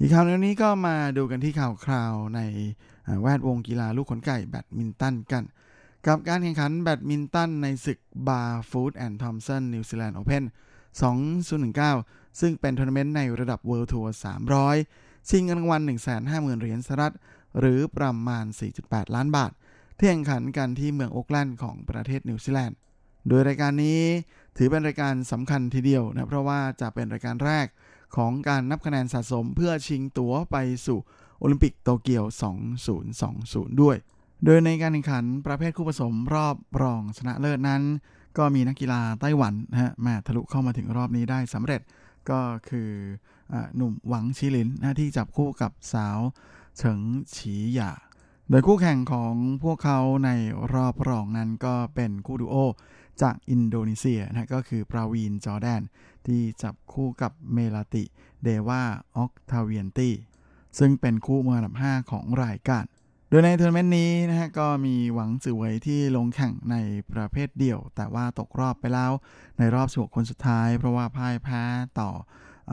[0.03, 2.41] อีกข่าวนี้ก็มาดูกันที่ข่าวคราวใน
[3.21, 5.45] แวดวงกีฬาลูกขนไก่แบดมินตันกัน
[6.07, 7.99] กับการแข่งขันแบดมินตันในศึก
[8.29, 10.45] Barfoot and Thompson New Zealand Open
[11.43, 14.13] 2019 ซึ่งเป็นทัวร์นาเมนต์ในระดับ World Tour
[14.71, 17.15] 300 ชิงเงินรางวัล 150,000 เหรียญสหรัฐ
[17.59, 18.45] หรือประมาณ
[18.81, 19.53] 4.8 ล้านบาท
[19.99, 22.77] ที่แข่งขันกันที่เมืองโอ๊กแลนด์ของประเทศนิวซีแลนด์
[23.29, 24.01] โดยรายการนี้
[24.57, 27.67] ถือเป็นรายการสำคัญทีเดียวนะ เพราะว่าจะเป็นรายการแรก
[28.17, 30.99] ของการนับคะแนนสะสมเพื่อชิงตั๋วไปสู่
[31.39, 32.25] โอลิมปิกโตเกียว
[33.03, 33.97] 2020 ด้วย
[34.45, 37.83] โดยในการแข่งขันประเภทคู่ผสมรอบรองชนะเลิศนั้น
[38.39, 41.81] ก็มีนักกีฬาไต้หวันนะฮะมาทะลุเข้ามาถึงรอบนี้ได้สำเร็จ
[42.31, 42.91] ก็คือ
[43.53, 46.19] อหนุ่มหวังชิลินนะที่จับคู่กับสาว
[46.79, 47.01] เฉิง
[47.35, 47.93] ฉีหย่า
[48.51, 49.35] โดยคู่แข่งของ
[49.65, 50.31] พวกเขาใน
[50.75, 52.57] รอบรองนั้นก็เป็นคู่ดูโอ
[53.23, 55.83] จากอินโดนีเซียนะก็คือปราวีนจอแดน
[56.27, 58.05] ที่จับคู่กับเมลาติ
[58.43, 58.83] เดวา
[59.17, 60.11] ออกทาเวียนตี
[60.79, 62.85] ซึ่งเป็นคู่มืออันดับ 5 ของรายการ
[63.33, 66.77] โดยในทัวร์นาเมนต์นี้นะฮะก็มีหวังจือเวยที่ลงแข่งใน
[67.13, 69.13] ประเภทเดี่ยว แต่ว่าตกรอบไปแล้ว
[69.59, 71.63] ในรอบสวคนสุดท้าย เพราะว่าพ่ายแพ้
[72.01, 72.11] ต่
[72.71, 72.73] อ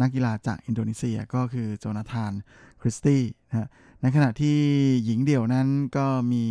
[0.00, 2.32] นักกีฬาจากอินโดนีเซียก็คือโจนาธาน
[2.80, 3.68] คริสตี้นะฮะ
[4.02, 4.58] ในขณะที่
[5.04, 6.44] หญิงเดี่ยวนั้นก็มี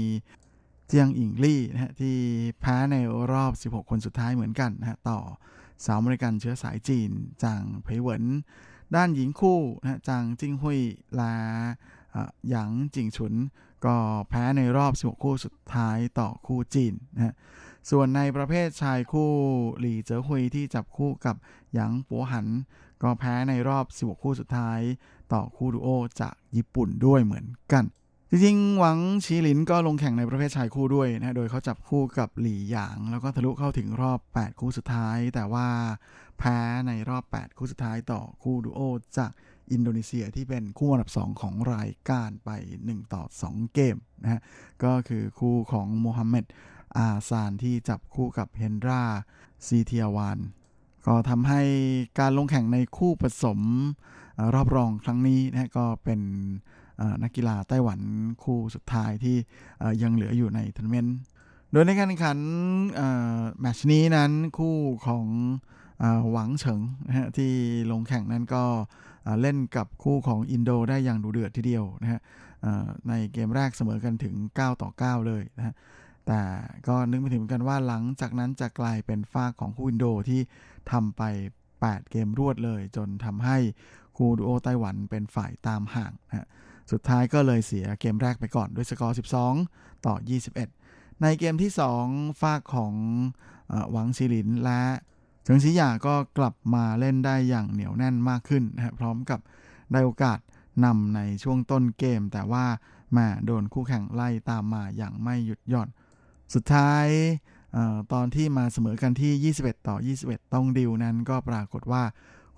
[0.88, 2.18] เจียงอิงลี่นะฮะที่
[2.60, 2.95] แพ้ใน
[3.32, 5.20] รอบ 16 คนสุดท้ายเหมือนกันนะฮะต่อ
[5.86, 7.12] สาวอเมริกันเชื้อสายจีน
[7.43, 8.24] จางเผยเหวิน
[8.95, 10.80] ด้านหญิงคู่นะจางจิ้งหุย
[11.20, 11.36] ลา
[12.49, 13.34] หยางจิงฉุน
[13.86, 13.95] ก็
[14.30, 17.36] แพ้ในรอบ 16 คู่สุดท้ายต่อคู่จีนนะฮะ
[17.89, 19.30] ส่วนในประเภทชายคู่
[19.80, 21.36] หลี่เจ๋อหุยที่จับคู่กับ
[21.74, 22.47] หยางปัวหัน
[23.03, 24.80] ก็แพ้ในรอบ 16 คู่สุดท้าย
[25.34, 25.88] ต่อคู่ดูโอ
[26.22, 27.86] จากญี่ปุ่นด้วยเหมือนกัน
[28.30, 35.68] จริงๆ หวังชีหลินก็ลงแข่งในประเภทชายคู่ด้วยนะ โดยเขาจับคู่กับหลี่หยาง แล้วก็ทะลุเข้าถึงรอบ 8 คู่สุดท้าย แต่ว่า
[36.39, 36.57] แพ้
[36.88, 38.82] ในรอบ 8 คู่สุดท้ายต่อคู่ดูโอ
[39.18, 39.32] จาก
[39.72, 42.49] อินโดนีเซียที่เป็นคู่อันดับ 2 ของรายการไป
[42.84, 44.41] 1 ต่อ 2 เกมนะฮะ
[44.84, 46.45] ก็คือคู่ของโมฮัมเหม็ด
[46.97, 49.03] อาซานที่จับคู่กับเฮนรา
[49.68, 50.39] ซีเทียวาน
[51.07, 51.61] ก็ทำให้
[52.20, 53.59] การลงแข่งในคู่ผสม
[54.55, 56.22] รอบรองครั้งนี้นะก็เป็น
[57.24, 57.99] นักกีฬาไต้หวัน
[58.43, 59.38] คู่สุดท้ายที่
[60.01, 61.18] ยังเหลืออยู่ในทัวร์นาเมนต์
[61.72, 62.38] โดยในการแข่งขัน
[63.59, 65.26] แมชนี้นั้นคู่ของ
[66.32, 67.51] หวังเฉิงนะฮะที่
[67.91, 68.64] ลงแข่งนั้นก็
[69.41, 72.21] เล่นกับคู่ของอินโดได้อย่างดูเดือดทีเดียวนะฮะ
[73.09, 75.74] ในเกมแรกเสมอกันถึง 9 ต่อ 9 เลยนะฮะ
[76.28, 76.41] แต่
[76.88, 80.41] ก็นึกไม่ถึงกันว่าหลังจากนั้นจะกลายเป็นฝ้าของคู่อินโดที่
[80.91, 81.21] ทำไป
[81.67, 83.57] 8 เกมรวดเลย จนทำให้
[84.17, 86.47] คู่ดูโอไต้หวันเป็นฝ่ายตามห่างนะ
[86.91, 89.17] สุดท้ายก็เลยเสียเกมแรกไปก่อนด้วยสกอร์
[89.59, 90.15] 12 ต่อ
[90.65, 91.71] 21 ในเกมที่
[92.05, 92.93] 2ฝ้าของ
[93.91, 94.82] หวังซีลินและ
[95.44, 99.39] เฉิงซีหยาก็กลับมาเล่นได้อย่างเหนียวแน่นมากขึ้นนะพร้อมกับ
[99.91, 100.39] ได้โอกาส
[100.86, 102.66] นำในช่วงต้นเกม แต่ว่า
[103.18, 105.89] มาโดนคู่แข่งไล่ตามมาอย่างไม่หยุดหย่อน
[106.54, 107.08] สุดท้าย
[107.76, 112.04] ออตอนที่มาเสมอกันที่ 21 ต่อ 21 ต้องดิวนั้นก็ปรากฏว่า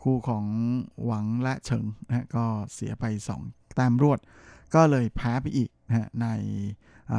[0.02, 0.46] คู่ของ
[1.06, 3.06] หวังและเฉิงนะก็เสียไป
[3.40, 4.20] 2 แต้มรวด
[4.76, 6.28] ก็เลยแพ้ไปอีกนะใน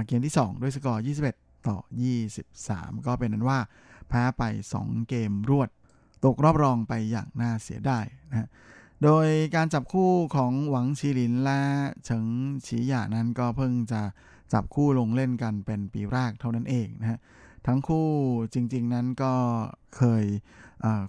[0.07, 1.05] เกมที่ 2 ด้วยสกอร์
[1.35, 1.79] 21 ต่อ
[2.43, 3.59] 23 ก็เป็นนั้นว่า
[4.09, 4.42] แพ้ไป
[4.78, 5.68] 2 เกมรวด
[6.24, 8.48] ตกรอบรองไปอย่างน่าเสียดายนะ
[9.02, 11.61] โดยการจับคู่ของหวังชีลินและ
[12.04, 12.26] เฉิง
[12.66, 14.02] ฉีหยานั้นก็เพิ่งจะ
[14.52, 17.18] จับคู่ลงเล่นกันเป็นปีแรกเท่านั้นเองนะฮะ
[17.66, 18.09] ทั้งคู่
[18.54, 19.34] จริงๆนั้นก็
[19.96, 20.24] เคย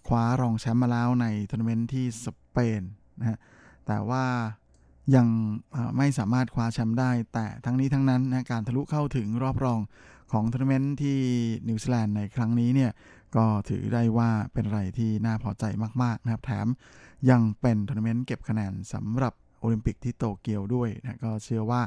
[0.07, 2.81] คว้ารองแชมป์มาแล้วในทัวร์นาเมนต์ที่สเปน
[3.19, 3.37] นะฮะ
[3.87, 4.25] แต่ว่า
[5.15, 5.27] ยัง
[5.97, 9.79] ไม่สามารถคว้าแชมป์ได้ แต่ทั้งนี้ทั้งนั้นนะการทะลุเข้าถึงรอบรอง
[10.32, 11.19] ของทัวร์นาเมนต์ที่
[11.67, 12.91] นิวซีแลนด์ในครั้งนี้เนี่ย
[13.36, 15.65] ก็ถือได้ว่าเป็นอะไรที่น่าพอใจ
[16.03, 16.67] มาก ๆ นะครับ แถม
[17.30, 21.82] ยังเป็นทัวร์นาเมนต์เก็บคะแนนสำหรับโอลิมปิกที่โตเกียวด้วยนะก็เชื่อว่า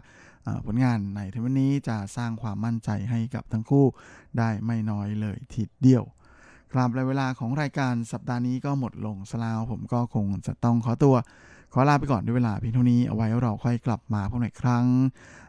[0.67, 3.87] ผลงานในทัวร์นาเมนต์นี้จะสร้างความมั่นใจให้กับทั้งคู่
[4.39, 6.05] ได้ไม่น้อยเลยทีเดียว
[6.73, 11.17] ครับและเวลาของรายการสัปดาห์นี้ก็หมดลงแล้ว ผมก็คงจะต้องขอตัว
[11.73, 14.85] ขอลาไปก่อนด้วยเวลาเพียงเท่านี้เอาไว้เราค่อยกลับมาพบกันอีกครั้ง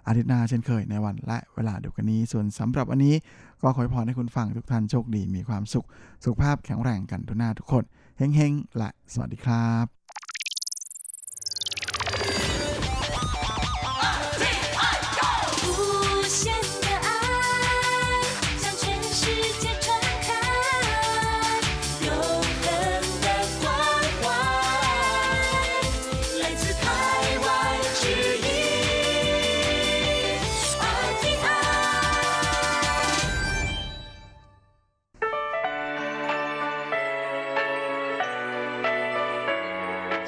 [0.07, 3.15] อาทิตย์หน้าเช่นเคยในวันและเวลาเดียวกันนี้ ส่วนสำหรับวันนี้
[3.61, 5.85] ก็ขอพรให้คุณฟังทุกท่านโชคดีมีความสุข
[6.23, 7.83] สุขภาพแข็งแรงกันทุกหน้าทุกคน
[8.17, 10.00] เฮ้งๆและสวัสดีครับ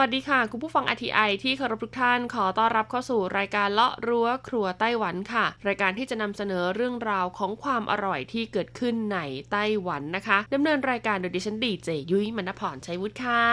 [0.00, 9.18] วัสดีค่ะ คุณผู้ฟัง RTI ที่เคารพทุกท่านขอต้อนรับเข้าสู่รายการเลาะรั้วครัวไต้หวันค่ะ รายการที่จะนำเสนอเรื่องราวของความอร่อยที่เกิดขึ้นใน
[9.50, 13.44] ไต้หวันนะคะดำเนินรายการโดยดิฉันดีเจยุ้ยมณพรชัยวุฒิค่ะ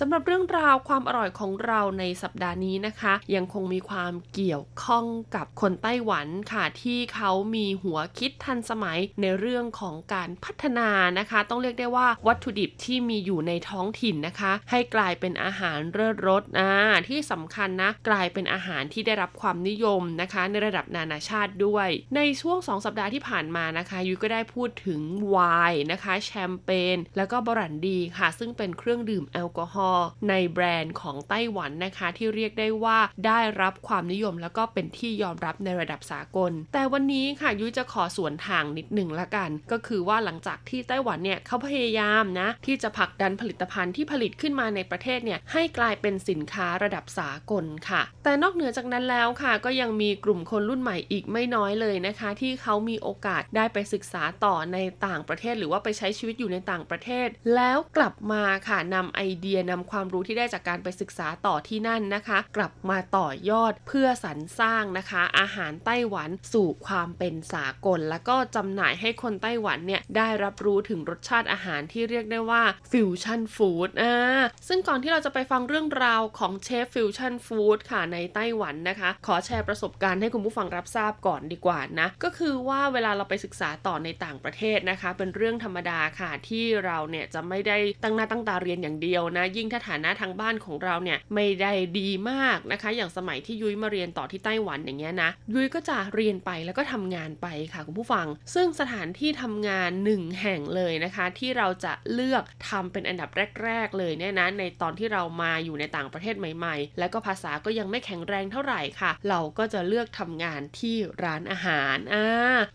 [0.00, 16.70] สำหรับเรื่องราวความอร่อยของเราในสัปดาห์นี้นะคะ ยังคงมีความเกี่ยวข้องกับคนไต้หวันค่ะ ที่เขามีหัวคิดทันสมัยในเรื่องของการพัฒนานะคะ ต้องเรียกได้ว่าวัตถุดิบที่มีอยู่ในท้องถิ่นนะคะ ให้กลายเป็นอาหารารเลิศรสอ่า
[17.08, 25.36] ที่สำคัญนะกลายเป็นอาหารที่ได้รับความนิยมนะคะ ในระดับนานาชาติด้วย ในช่วง 2 สัปดาห์ที่ผ่านมานะคะยุ้ยก็ได้พูดถึงไว
[25.70, 74.14] น์นะคะ แชมเปญแล้วก็บรันดีค่ะ ซึ่งเป็นเครื่องดื่มแอลกอฮอล์ในแบรนด์ของไต้หวันนะคะ ที่เรียกได้ว่าได้รับความนิยมแล้วก็เป็นที่ยอมรับในระดับสากล แต่วันนี้ค่ะยุ้ยจะขอสวนทางนิดหนึ่งละกัน ก็คือว่าหลังจากที่ไต้หวันเนี่ยเขาพยายามนะที่จะผลักดันผลิตภัณฑ์ที่ผลิตขึ้นมาในประเทศเนี่ยให้กลายเป็นสินค้าระดับสากลค่ะ แต่นอกเหนือจากนั้นแล้วค่ะ ก็ยังมีกลุ่มคนรุ่นใหม่อีกไม่น้อยเลยนะคะ ที่เขามีโอกาสได้ไปศึกษาต่อในต่างประเทศ หรือว่าไปใช้ชีวิตอยู่ในต่างประเทศ แล้วกลับมาค่ะนำไอเดียนำความรู้ที่ได้จากการไปศึกษาต่อที่นั่นนะคะ กลับมาต่อยอดเพื่อสรรสร้างนะคะ อาหารไต้หวันสู่ความเป็นสากล แล้วก็จำหน่ายให้คนไต้หวันเนี่ยได้รับรู้ถึงรสชาติอาหารที่เรียกได้ว่าfusion food อ่า
[74.68, 103.30] ซึ่งก่อนที่เราจะไปฟังเรื่องราวของเชฟ fusion food ค่ะในไต้หวันนะคะ ขอแชร์ประสบการณ์ให้คุณผู้ฟังรับทราบก่อนดีกว่านะ ก็คือว่าเวลาเราไปศึกษาต่อในต่างประเทศนะคะ เป็นเรื่องธรรมดาค่ะที่เราเนี่ยจะไม่ได้ตั้งหน้าตั้งตาเรียนอย่างเดียวนะ ยิ่งถ้าฐานะทางบ้านของเราเนี่ยไม่ได้ดีมากนะคะ อย่างสมัยที่ยุ้ยมาเรียนต่อที่ไต้หวันอย่างเงี้ยนะยุ้ยก็จะเรียนไปแล้วก็ทำงานไปค่ะคุณผู้ฟัง ซึ่งสถานที่ทำงานหนึ่งแห่งเลยนะคะ ที่เราจะเลือกทำเป็นอันดับ
[103.62, 112.26] แรก ๆ เลยเนี่ยนะในตอนที่เรามาอยู่ในต่างประเทศใหม่ ๆ แล้วก็ภาษาก็ยังไม่แข็งแรงเท่าไหร่ค่ะ เราก็จะเลือกทำงานที่ร้านอาหารอ่า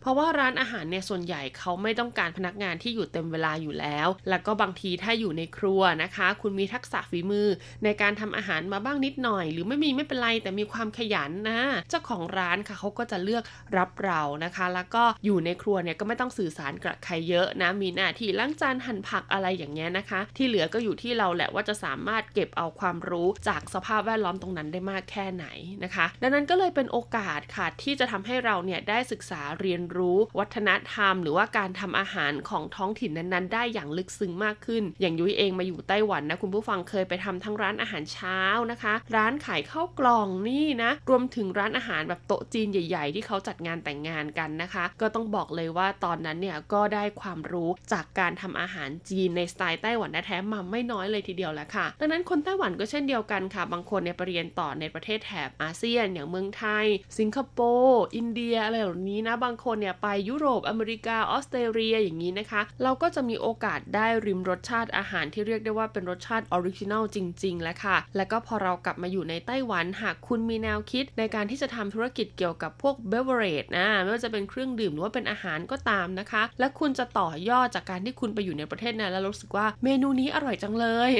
[0.01, 7.47] เพราะว่าร้านอาหารเนี่ยส่วนใหญ่เขาไม่ต้องการพนักงานที่อยู่เต็มเวลาอยู่แล้ว แล้วก็บางทีถ้าอยู่ในครัวนะคะ คุณมีทักษะฝีมือ
[7.83, 13.43] ในการทำอาหารมาบ้างนิดหน่อย หรือไม่มีไม่เป็นไรแต่มีความขยันนะเจ้าของร้านค่ะเขาก็จะเลือก
[13.77, 25.45] รับเรานะคะ แล้วก็อยู่ในครัวเนี่ยก็ไม่ต้องสื่อสารกับใครเยอะนะมีหน้าที่ล้างจานหั่นผักอะไรอย่างเงี้ยนะคะ ที่เหลือก็อยู่ที่เราแหละว่าจะสามารถเก็บเอาความรู้จากสภาพแวดล้อมตรงนั้นได้มากแค่ไหน
[25.83, 38.39] นะคะ ดังนั้นก็เลยเป็นโอกาสค่ะที่จะทำให้เราเนี่ยได้ศึกษาเรียนรู้วัฒนธรรม หรือว่าการทำอาหารของท้องถิ่นนั้นๆ ได้อย่างลึกซึ้งมากขึ้น อย่างยุ้ยเองมาอยู่ไต้หวันนะคุณผู้ฟังเคยไปทำทั้งร้านอาหารเช้า
[38.71, 56.85] นะคะ ร้านขายข้าวกล่องนี่นะ รวมถึงร้านอาหารแบบโต๊ะจีนใหญ่ ๆ ที่เขาจัดงานแต่งงานกันนะคะ ก็ต้องบอกเลยว่าตอนนั้นเนี่ยก็ได้ความรู้จากการทำอาหารจีนในสไตล์ไต้หวันแท้ๆมาไม่น้อยเลยทีเดียวแหละค่ะ ดังนั้นคนไต้หวันก็เช่นเดียวกันค่ะ บางคนเนี่ยไปเรียนต่อในประเทศแถบอาเซียน อย่างเมืองไทย
[57.19, 81.11] สิงคโปร์อินเดียอะไรเหล่านี้นะ บางคนเนี่ยไปยุโรปอเมริกาออสเตรเลียอย่างนี้นะคะ เราก็จะมีโอกาสได้ลิ้มรสชาติอาหารที่เรียกได้ว่าเป็นรสชาติ original จริง ๆ แล้วค่ะ แล้วก็พอเรากลับมาอยู่ในไต้หวันหากคุณมีแนวคิด ในการที่จะทำธุรกิจเกี่ยวกับพวกเบเวอร์เรจนะไม่ว่าจะเป็นเครื่องดื่มหรือว่าเป็นอาหารก็ตามนะคะ และคุณจะต่อยอดจากการที่คุณไปอยู่ในประเทศนั้นแล้วรู้สึกว่าเมนูนี้อร่อยจังเลย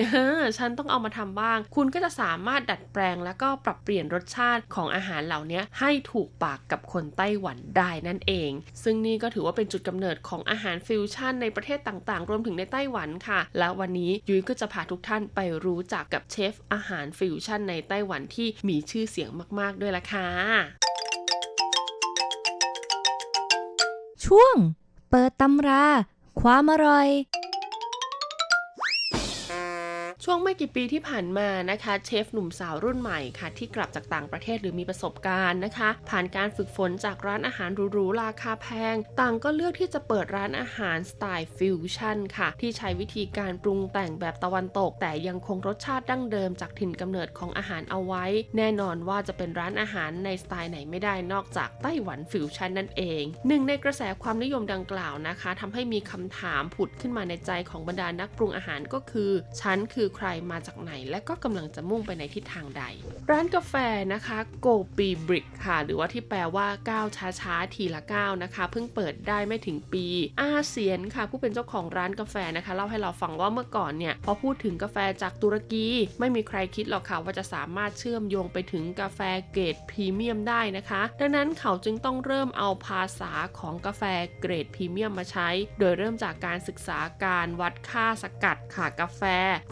[0.58, 8.52] ฉันต้องเอามาทำบ้าง คุณก็จะสามารถดัดแปลง แล้วก็ปรับเปลี่ยนรสชาติของอาหารเหล่านี้ให้ถูกปากกับคนไต้หวันได้นั่นเอง
[8.84, 19.30] ซึ่งนี่ก็ถือว่าเป็นจุดกำเนิดของอาหารฟิวชั่นในประเทศต่างๆ รวมถึงในไต้หวันค่ะ และวันนี้ยุ้ยก็จะพาทุกท่านไปรู้จักกับเชฟอาหารฟิวชั่นในไต้หวันที่มีชื่อเสียง
[19.60, 20.28] มาก ๆ ด้วยล่ะค่ะ
[24.26, 24.56] ช่วง
[25.10, 25.86] เปิดตำรา
[26.42, 27.10] ความอร่อย
[30.28, 48.26] ช่วงไม่กี่ปีที่ผ่านมานะคะ เชฟหนุ่มสาวรุ่นใหม่ค่ะ ที่กลับจากต่างประเทศหรือมีประสบการณ์นะคะ ผ่านการฝึกฝนจากร้านอาหารหรูๆราคาแพง ต่างก็เลือกที่จะเปิดร้านอาหารสไตล์ฟิวชั่นค่ะ ที่ใช้วิธีการปรุงแต่งแบบตะวันตก แต่ยังคงรสชาติดั้งเดิมจากถิ่นกำเนิดของอาหารเอาไว้
[48.58, 62.84] แน่นอนว่าจะเป็นร้านอาหารในสไตล์ไหนไม่ได้นอกจากไต้หวันฟิวชั่นนั่นเองหนึ่งในกระแสความนิยมดังกล่าวนะคะทำให้มีคำถามผุดขึ้นมาในใจของบรรดานักปรุงอาหารก็คือฉันคือใครมาจากไหน และก็กำลังจะมุ่งไปในทิศทางใด
[63.32, 63.74] ร้านกาแฟ
[64.14, 67.06] นะคะโกปีบริกค่ะ หรือว่าที่แปลว่าก้าว
[67.40, 70.06] ช้าๆ ทีละก้าวนะคะ เพิ่งเปิดได้ไม่ถึงปี
[70.42, 75.88] อาเซียนค่ะ ผู้เป็นเจ้าของร้านกาแฟนะคะ เล่าให้เราฟังว่าเมื่อก่อนเนี่ยพอพูดถึงกาแฟจากตุรกี
[76.20, 79.20] ไม่มีใครคิดหรอกค่ะว่าจะสามารถเชื่อมโยงไปถึงกาแฟ
[79.52, 84.04] เกรดพรีเมียมได้นะคะ ดังนั้นเขาจึงต้องเริ่มเอาภาษาของกาแฟ
[84.42, 85.50] เกรดพรีเมียมมาใช้
[85.80, 89.22] โดยเริ่มจากการศึกษาการวัดค่าสกัด ค่ะกาแฟ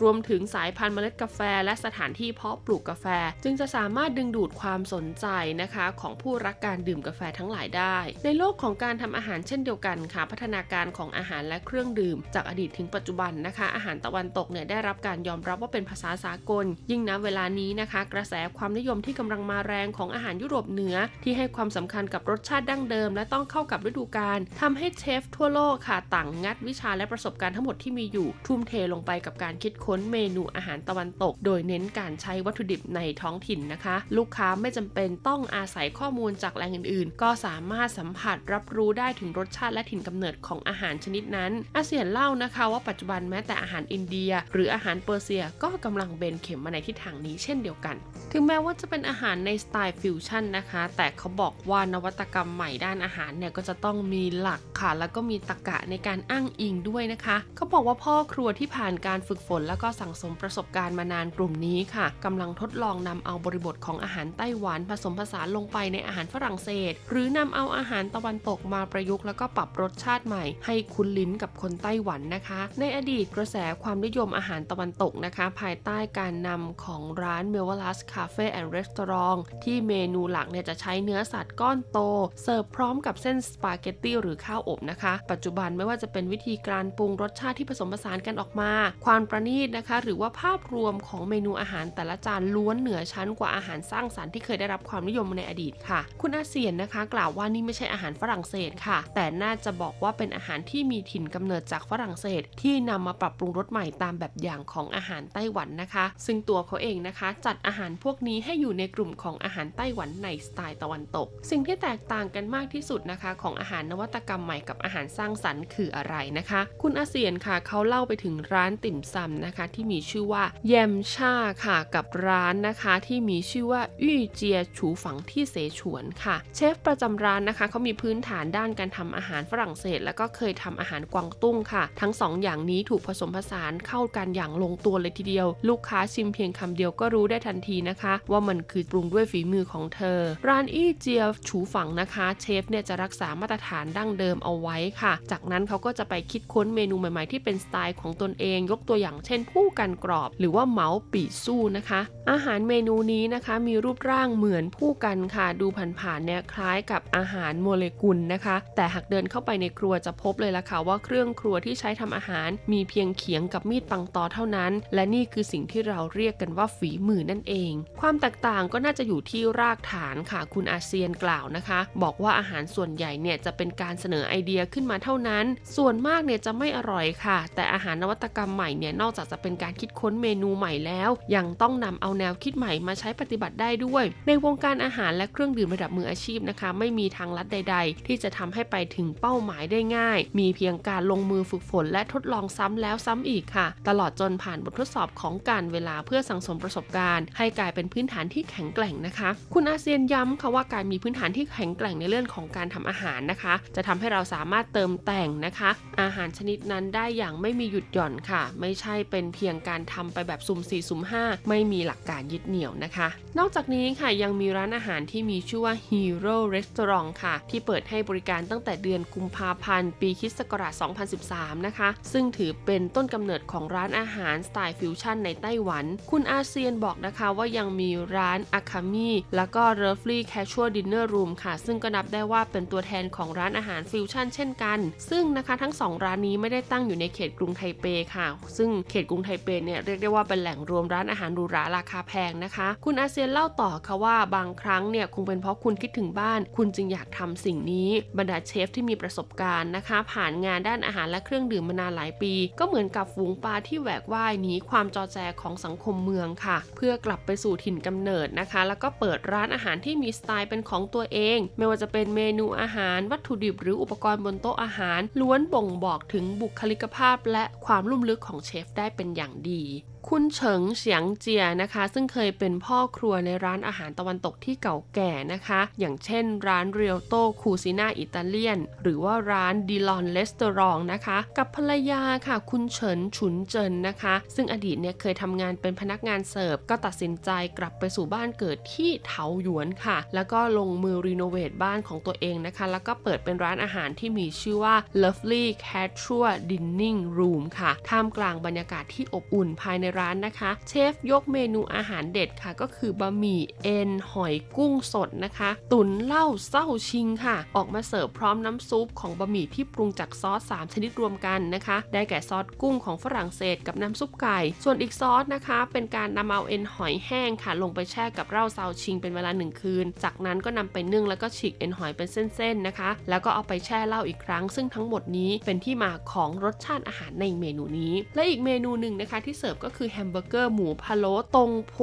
[0.02, 3.06] รวมถึงสายพันธุ์เมล็ดกาแฟ และสถานที่เพาะปลูกกาแฟ
[3.44, 5.28] จึงจะสามารถดึงดูดความสนใจ
[5.62, 47.96] นะคะของผู้รักการดื่มกาแฟทั้งหลายได้ ในโลกของการทำอาหารเช่นเดียวกันค่ะ พัฒนาการของอาหารและเครื่องดื่ม จากอดีตถึงปัจจุบันนะคะ อาหารตะวันตกเนี่ยได้รับการยอมรับว่าเป็นภาษาสากล ยิ่งณเวลานี้นะคะ กระแสความนิยมที่กำลังมาแรงของอาหารยุโรปเหนือ ที่ให้ความสำคัญกับรสชาติดั้งเดิม และต้องเข้ากับฤดูกาลทำให้เชฟทั่วโลกค่ะต่างงัดวิชาและประสบการณ์ทั้งหมดที่มีอยู่ทุ่มเทลงไปกับการคิดค้นเมนูอาหารตะวันตก โดยเน้นการใช้วัตถุดิบในท้องถิ่นนะคะ ลูกค้าไม่จำเป็นต้องอาศัยข้อมูลจากแหล่งอื่นๆ ก็สามารถสัมผัสรับรู้ได้ถึงรสชาติและถิ่นกำเนิดของอาหารชนิดนั้น อาเซียนเล่านะคะว่าปัจจุบันแม้แต่อาหารอินเดีย หรืออาหารเปอร์เซียก็กำลังเบนเข็มมาในทิศทางนี้เช่นเดียวกัน
[48.32, 77.92] ถึงแม้ว่าจะเป็นอาหารในสไตล์ฟิวชั่นนะคะ แต่เขาบอกว่านวัตกรรมใหม่ด้านอาหารเนี่ยก็จะต้องมีหลักค่ะ แล้วก็มีตรรกะในการอ้างอิงด้วยนะคะ เขาบอกว่าพ่อครัวที่ผ่านการฝึกฝนแล้วก็สั่งสมประสบการณ์มานานกลุ่มนี้ค่ะกำลังทดลองนำเอาบริบทของอาหารไต้หวันผสมผสานลงไปในอาหารฝรั่งเศส หรือนำเอาอาหารตะวันตกมาประยุกต์แล้วก็ปรับรสชาติใหม่ ให้คุ้นลิ้นกับคนไต้หวันนะคะ ในอดีตกระแสความนิยมอาหารตะวันตกนะคะ ภายใต้การนำของร้าน m e l v a l a
[77.96, 81.98] s Cafe and Restaurant ที่เมนูหลักเนี่ยจะใช้เนื้อสัตว์ก้อนโต
[82.44, 88.63] เสิร์ฟพร้อมกับเส้นสปาเกตตี้หรือข้าวอบนะคะ ปัจจุบันไม่ว่าจะเป็นวิธีการปรุงรสชาติที่ผสมผสานกันออกมา
[89.06, 121.34] ความประณีตนะคะ หรือว่าภาพรวมของเมนูอาหารแต่ละจานล้วนเหนือชั้นกว่าอาหารสร้างสรรค์ที่เคยได้รับความนิยมในอดีตค่ะ คุณอาเซียนนะคะ กล่าวว่านี่ไม่ใช่อาหารฝรั่งเศสค่ะ แต่น่าจะบอกว่าเป็นอาหารที่มีถิ่นกำเนิดจากฝรั่งเศส ที่นำมาปรับปรุงรสใหม่ตามแบบอย่างของอาหารไต้หวันนะคะ ซึ่งตัวเขาเองนะคะ จัดอาหารพวกนี้ให้อยู่ในกลุ่มของอาหารไต้หวันในสไตล์ตะวันตก สิ่งที่แตกต่างกันมากที่สุดนะคะ ของอาหารนวัตกรรมใหม่กับอาหารสร้างสรรค์คืออะไรนะคะ คุณอาเซียนค่ะเขาเล่าไปถึงร้านติ่มซำนะคะ ที่มีชื่อว่าแยมชา
[121.66, 155.68] ค่ะ กับร้านนะคะที่มีชื่อว่าอี้เจียฉูฝังที่เสฉวนค่ะ เชฟประจำร้านนะคะเขามีพื้นฐานด้านการทำอาหารฝรั่งเศส แล้วก็เคยทำอาหารกวางตุ้งค่ะ ทั้งสองอย่างนี้ถูกผสมผสานเข้ากันอย่างลงตัวเลยทีเดียว ลูกค้าชิมเพียงคำเดียวก็รู้ได้ทันทีนะคะ ว่ามันคือปรุงด้วยฝีมือของเธอ ร้านอี้เจียฉูฝังนะคะ เชฟเนี่ยจะรักษามาตรฐานดั้งเดิมเอาไว้ค่ะ จากนั้นเขาก็จะไปคิดค้นเมนูใหม่ๆที่เป็นสไตล์ของตนเองยกตัวอย่างเช่น ผู้กันกรอบ หรือว่าเหมาปีสู้นะคะ อาหารเมนูนี้นะคะมีรูปร่างเหมือนผู้กันค่ะ ดู
[156.00, 167.72] ผ่านๆเนี่ยคล้ายกับอาหารโมเลกุลนะคะ แต่หากเดินเข้าไปในครัวจะพบเลยละค่ะว่าเครื่องครัวที่ใช้ทำอาหาร มีเพียงเขียงกับมีดปังตอเท่านั้น และนี่คือสิ่งที่เราเรียกกันว่าฝีมือนั่นเอง
[168.02, 175.46] ความแตกต่างก็น่าจะอยู่ที่รากฐานค่ะ คุณอาเซียนกล่าวนะคะ บอกว่าอาหารส่วนใหญ่เนี่ยจะเป็นการเสนอไอเดียขึ้นมาเท่านั้น
[175.78, 205.70] ส่วนมากเนี่ยจะไม่อร่อยค่ะ แต่อาหารนวัตกรรมใหม่เนี่ยนอกจากจะเป็นการคิดค้นเมนูใหม่แล้ว ยังต้องนำเอาแนวคิดใหม่มาใช้ปฏิบัติได้ด้วย ในวงการอาหารและเครื่องดื่มระดับมืออาชีพนะคะ ไม่มีทางลัดใด ๆ ที่จะทำให้ไปถึงเป้าหมายได้ง่าย มีเพียงการลงมือฝึกฝน และทดลองซ้ำแล้วซ้ำอีกค่ะ ตลอดจนผ่านบททดสอบของการเวลาเพื่อสังสมประสบการณ์ ให้กลายเป็นพื้นฐานที่แข็งแกร่งนะคะ คุณอาเซียนย้ำค่ะว่าการมีพื้นฐานที่แข็งแกร่งในเรื่องของการทำอาหารนะคะ จะทำให้เราสามารถเติมแต่งนะคะ
[206.02, 213.08] อาหารชนิดนั้นได้อย่างไม่มีหยุดหย่อนค่ะ ไม่ใช่เป็นเพียงการทำไปแบบสุ่ม4สุ่ม5 ไม่มีหลักการยึดเหนี่ยวนะคะ
[213.38, 220.74] นอกจากนี้ค่ะยังมีร้านอาหารที่มีชื่อว่า Hero Restaurant ค่ะ ที่เปิดให้บริการตั้งแต่เดือนกุมภาพันธ์ ปีคริสต์ศักราช
[221.20, 230.70] 2013 นะคะ ซึ่งถือเป็นต้นกำเนิดของร้านอาหารสไตล์ฟิวชั่นในไต้หวัน คุณอาเซียนบอกนะคะว่ายังมีร้าน a k a m i แล้วก็ r o f l y Casual
[230.78, 263.00] Dining Room ค่ะ ซึ่งก็นับได้ว่าเป็นตัวแทนของร้านอาหารฟิวชั่นเช่นกัน ซึ่งนะคะทั้ง 2 ร้านนี้ไม่ได้ตั้งอยู่ในเขตกรุงไทเปค่ะ ซึ่งเขตกรุงไทเปเปเนี่ยเรียกได้ว่าเป็นแหล่งรวมร้านอาหารหรูหราราคาแพงนะคะ คุณอาเซียนเล่าต่อค่ะว่าบางครั้งเนี่ยคงเป็นเพราะคุณคิดถึงบ้าน คุณจึงอยากทำสิ่งนี้บรรดาเชฟที่มีประสบการณ์นะคะ ผ่านงานด้านอาหารและเครื่องดื่มมานานหลายปี ก็เหมือนกับฝูงปลาที่แหวกว่ายหนีความจอแจของสังคมเมืองค่ะ เพื่อกลับไปสู่ถิ่นกำเนิดนะคะ แล้วก็เปิดร้านอาหารที่มีสไตล์เป็นของตัวเอง ไม่ว่าจะเป็นเมนูอาหาร
[263.12, 269.64] วัตถุดิบหรืออุปกรณ์บนโต๊ะอาหาร ล้วนบ่งบอกถึงบุคลิกภาพและความลุ่มลึกของเชฟได้เป็นอย่างดี
[270.10, 297.00] คุณเฉิงเฉียงเจียนะคะ ซึ่งเคยเป็นพ่อครัวในร้านอาหารตะวันตกที่เก่าแก่นะคะ อย่างเช่นร้านเรียวโตคูซิน่าอิตาเลียน หรือว่าร้านดิลอนเลสเตอรองนะคะ กับภรรยาค่ะ คุณเฉินฉุนเจินนะคะ ซึ่งอดีตเนี่ยเคยทำงานเป็นพนักงานเสิร์ฟ ก็ตัดสินใจกลับไปสู่บ้านเกิดที่เถาหยวนค่ะ แล้วก็ลงมือ renovate บ้านของตัวเองนะคะ แล้วก็เปิดเป็นร้านอาหารที่มีชื่อว่า Lovely Casual Dining
[297.18, 331.76] Room ค่ะท่ามกลางบรรยากาศที่อบอุ่นภายในร้านนะคะเชฟยกเมนูอาหารเด็ดค่ะ ก็คือบะหมี่เอ็นหอยกุ้งสดนะคะ ตุ๋นเหล้าเส้าซิงค่ะ ออกมาเสิร์ฟพร้อมน้ำซุปของบะหมี่ที่ปรุงจากซอส 3 ชนิดรวมกันนะคะ ได้แก่ซอสกุ้งของฝรั่งเศสกับน้ำซุปไก่ ส่วนอีกซอสนะคะ เป็นการนำเอาเอ็นหอยแห้งค่ะ ลงไปแช่กับเหล้าเส้าซิงเป็นเวลาหนึ่งคืน จากนั้นก็นำไปนึ่งแล้วก็ฉีกเอ็นหอยเป็นเส้นๆนะคะ แล้วก็เอาไปแช่เหล้าอีกครั้ง ซึ่งทั้งหมดนี้เป็นที่มาของรสชาติอาหารในเมนูนี้ และอีกเมนูหนึ่งนะคะที่เสิร์ฟก็คือแฮมเบอร์เกอร์หมูพะโล้ตรงโพ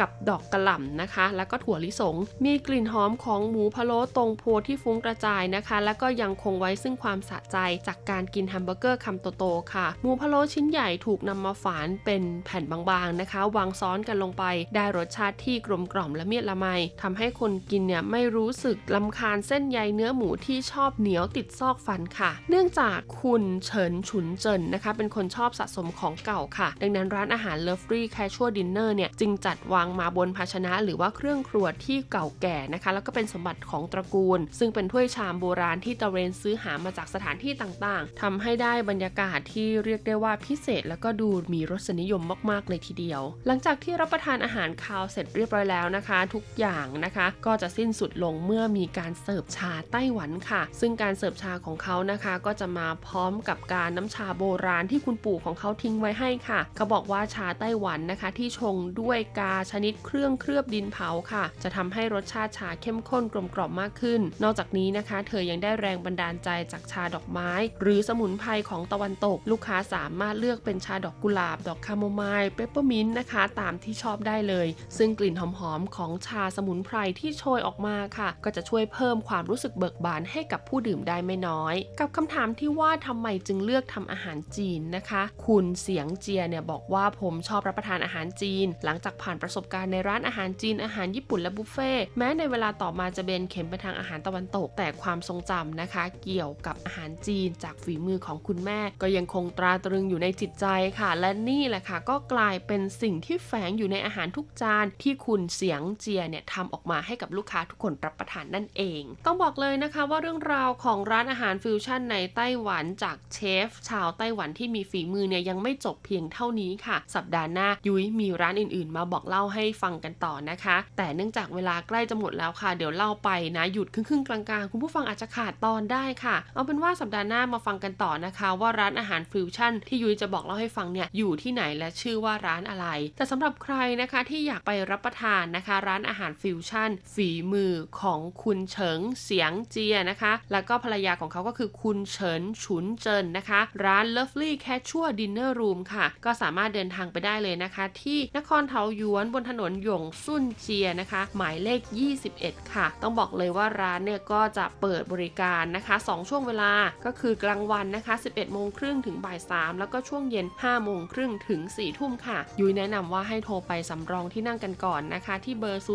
[0.00, 14.44] กับดอกกระหล่ำนะคะ แล้วก็ถั่วลิสง มีกลิ่นหอมของหมูพะโล้ตงโพที่ฟุ้งกระจายนะคะ แล้วก็ยังคงไว้ซึ่งความสะใจจากการกินแฮมเบอร์เกอร์คำโตๆค่ะ หมูพะโล้ชิ้นใหญ่ถูกนำมาฝานเป็นแผ่นบางๆนะคะ วางซ้อนกันลงไป
[14.74, 16.66] ได้รสชาติที่กลมกล่อมและเมียดละไม
[17.02, 52.32] ทำให้คนกินเนี่ยไม่รู้สึกรำคาญเส้นใยเนื้อหมูที่ชอบเหนียวติดซอกฟันค่ะ เนื่องจากคุณเฉินฉุนเจินนะคะ เป็นคนชอบสะสมของเก่าค่ะ ดังนั้นร้านอาหาร Lovely Casual Dinner เนี่ยจึงจัดวางมาบนภาชนะ หรือว่าเครื่องครัวที่เก่าแก่นะคะ แล้วก็เป็นสมบัติของตระกูล ซึ่งเป็นถ้วยชามโบราณที่ตระเวนซื้อหามาจากสถานที่ต่างๆทำให้ได้บรรยากาศที่เรียกได้ว่าพิเศษ แล้วก็ดูมีรสนิยมมากๆเลยทีเดียว หลังจากที่รับประทานอาหารคาวเสร็จเรียบร้อยแล้วนะคะ ทุกอย่างนะคะ ก็จะสิ้นสุดลงเมื่อมีการเสิร์ฟชาไต้หวันค่ะ ซึ่งการเสิร์ฟชาของเขานะคะ
[52.46, 67.50] ก็จะมาพร้อมกับการน้ำชาโบราณที่คุณปู่ของเขาทิ้งไว้ให้ค่ะเขาบอกว่าชาไต้หวันนะคะ ที่ชงด้วยกาชนิดเครื่องเคลือบดินเผาค่ะ จะทำให้รสชาติชาเข้มข้นกลมกล่อมมากขึ้น นอกจากนี้นะคะ เธอยังได้แรงบันดาลใจจากชาดอกไม้
[67.82, 74.66] หรือสมุนไพรของตะวันตก ลูกค้าสามารถเลือกเป็นชาดอกกุหลาบ ดอกคาโมไมล์เปปเปอร์มินต์นะคะ ตามที่ชอบได้เลย
[74.98, 100.66] ซึ่งกลิ่นหอมๆของชาสมุนไพรที่โชยออกมาค่ะ ก็จะช่วยเพิ่มความรู้สึกเบิกบานให้กับผู้ดื่มได้ไม่น้อย กับคำถามที่ว่าทำไมจึงเลือกทำอาหารจีนนะคะ คุณเสียงเจียเนี่ยบอกว่าผมชอบรับประทานอาหารจีน หลังจากผ่านประสบการณ์ในร้านอาหารจีนอาหารญี่ปุ่นและบุฟเฟ่แม้ในเวลาต่อมาจะเบนเข็มไปทางอาหารตะวันตก แต่ความทรงจำนะคะ เกี่ยวกับอาหารจีนจากฝีมือของคุณแม่ ก็ยังคงตราตรึงอยู่ในจิตใจ
[100.98, 132.86] ค่ะ และนี่แหละค่ะก็กลายเป็นสิ่งที่แฝงอยู่ในอาหารทุกจานที่คุณเสียงเจียเนี่ยทำออกมาให้กับลูกค้าทุกคนรับประทานนั่นเอง ต้องบอกเลยนะคะว่าเรื่องราวของร้านอาหารฟิวชั่นในไต้หวันจากเชฟชาวไต้หวันที่มีฝีมือเนี่ยยังไม่จบเพียงเท่านี้ค่ะสัปดาห์หน้า ยุ้ยมีร้านอื่นๆ มาบอกเล่าให้ฟังกันต่อนะคะ แต่เนื่องจากเวลาใกล้จะหมดแล้วค่ะ เดี๋ยวเล่าไปนะหยุดครึ่งๆกลางๆ คุณผู้ฟังอาจจะขาดตอนได้ค่ะ เอาเป็นว่าสัปดาห์หน้ามาฟังกันต่อนะคะ ว่าร้านอาหารฟิวชั่นที่ยุ้ยจะบอกเล่าให้ฟังเนี่ยอยู่ที่ไหนและชื่อว่าร้านอะไร
[133.16, 151.80] แต่สำหรับใครนะคะที่อยากไปรับประทานนะคะ ร้านอาหารฟิวชั่นฝีมือของคุณเฉิงเสียงเจียนะคะ แล้วก็ภรรยาของเขาก็คือคุณเฉินฉุนเจินนะคะ ร้าน Lovely Casual Dinner Room ค่ะ ก็สามารถเดินทางไปได้เลยนะคะ ที่นครเทาหยวนบนถนนหยงซุนเจียนะคะ หมายเลข
[152.26, 156.72] 21 ค่ะ ต้องบอกเลยว่าร้านเนี่ยก็จะเปิดบริการนะคะ 2 ช่วงเวลา
[157.06, 165.90] ก็คือกลางวันนะคะ 11โมงครึ่งถึงบ่าย 3 แล้วก็ช่วงเย็น 5 โมงครึ่งถึง 4 ทุ่มค่ะ ยุ้ยแนะนำว่าให้โทรไปสำรองที่นั่งกันก่อนนะคะ ที่เบอร์ 03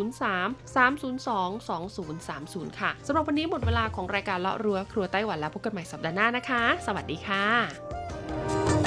[0.75, 1.59] 302
[2.29, 8.78] 2030 ค่ะสำหรับวันนี้หมดเวลาของรายการเลาะรั้วครัวไต้หวันแล้วพบกันใหม่สัปดาห์หน้านะคะ สวัสดีค่ะ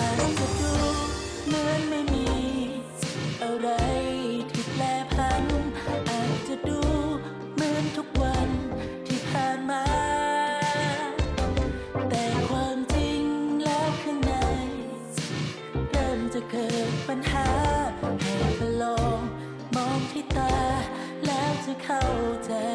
[21.87, 22.72] colder.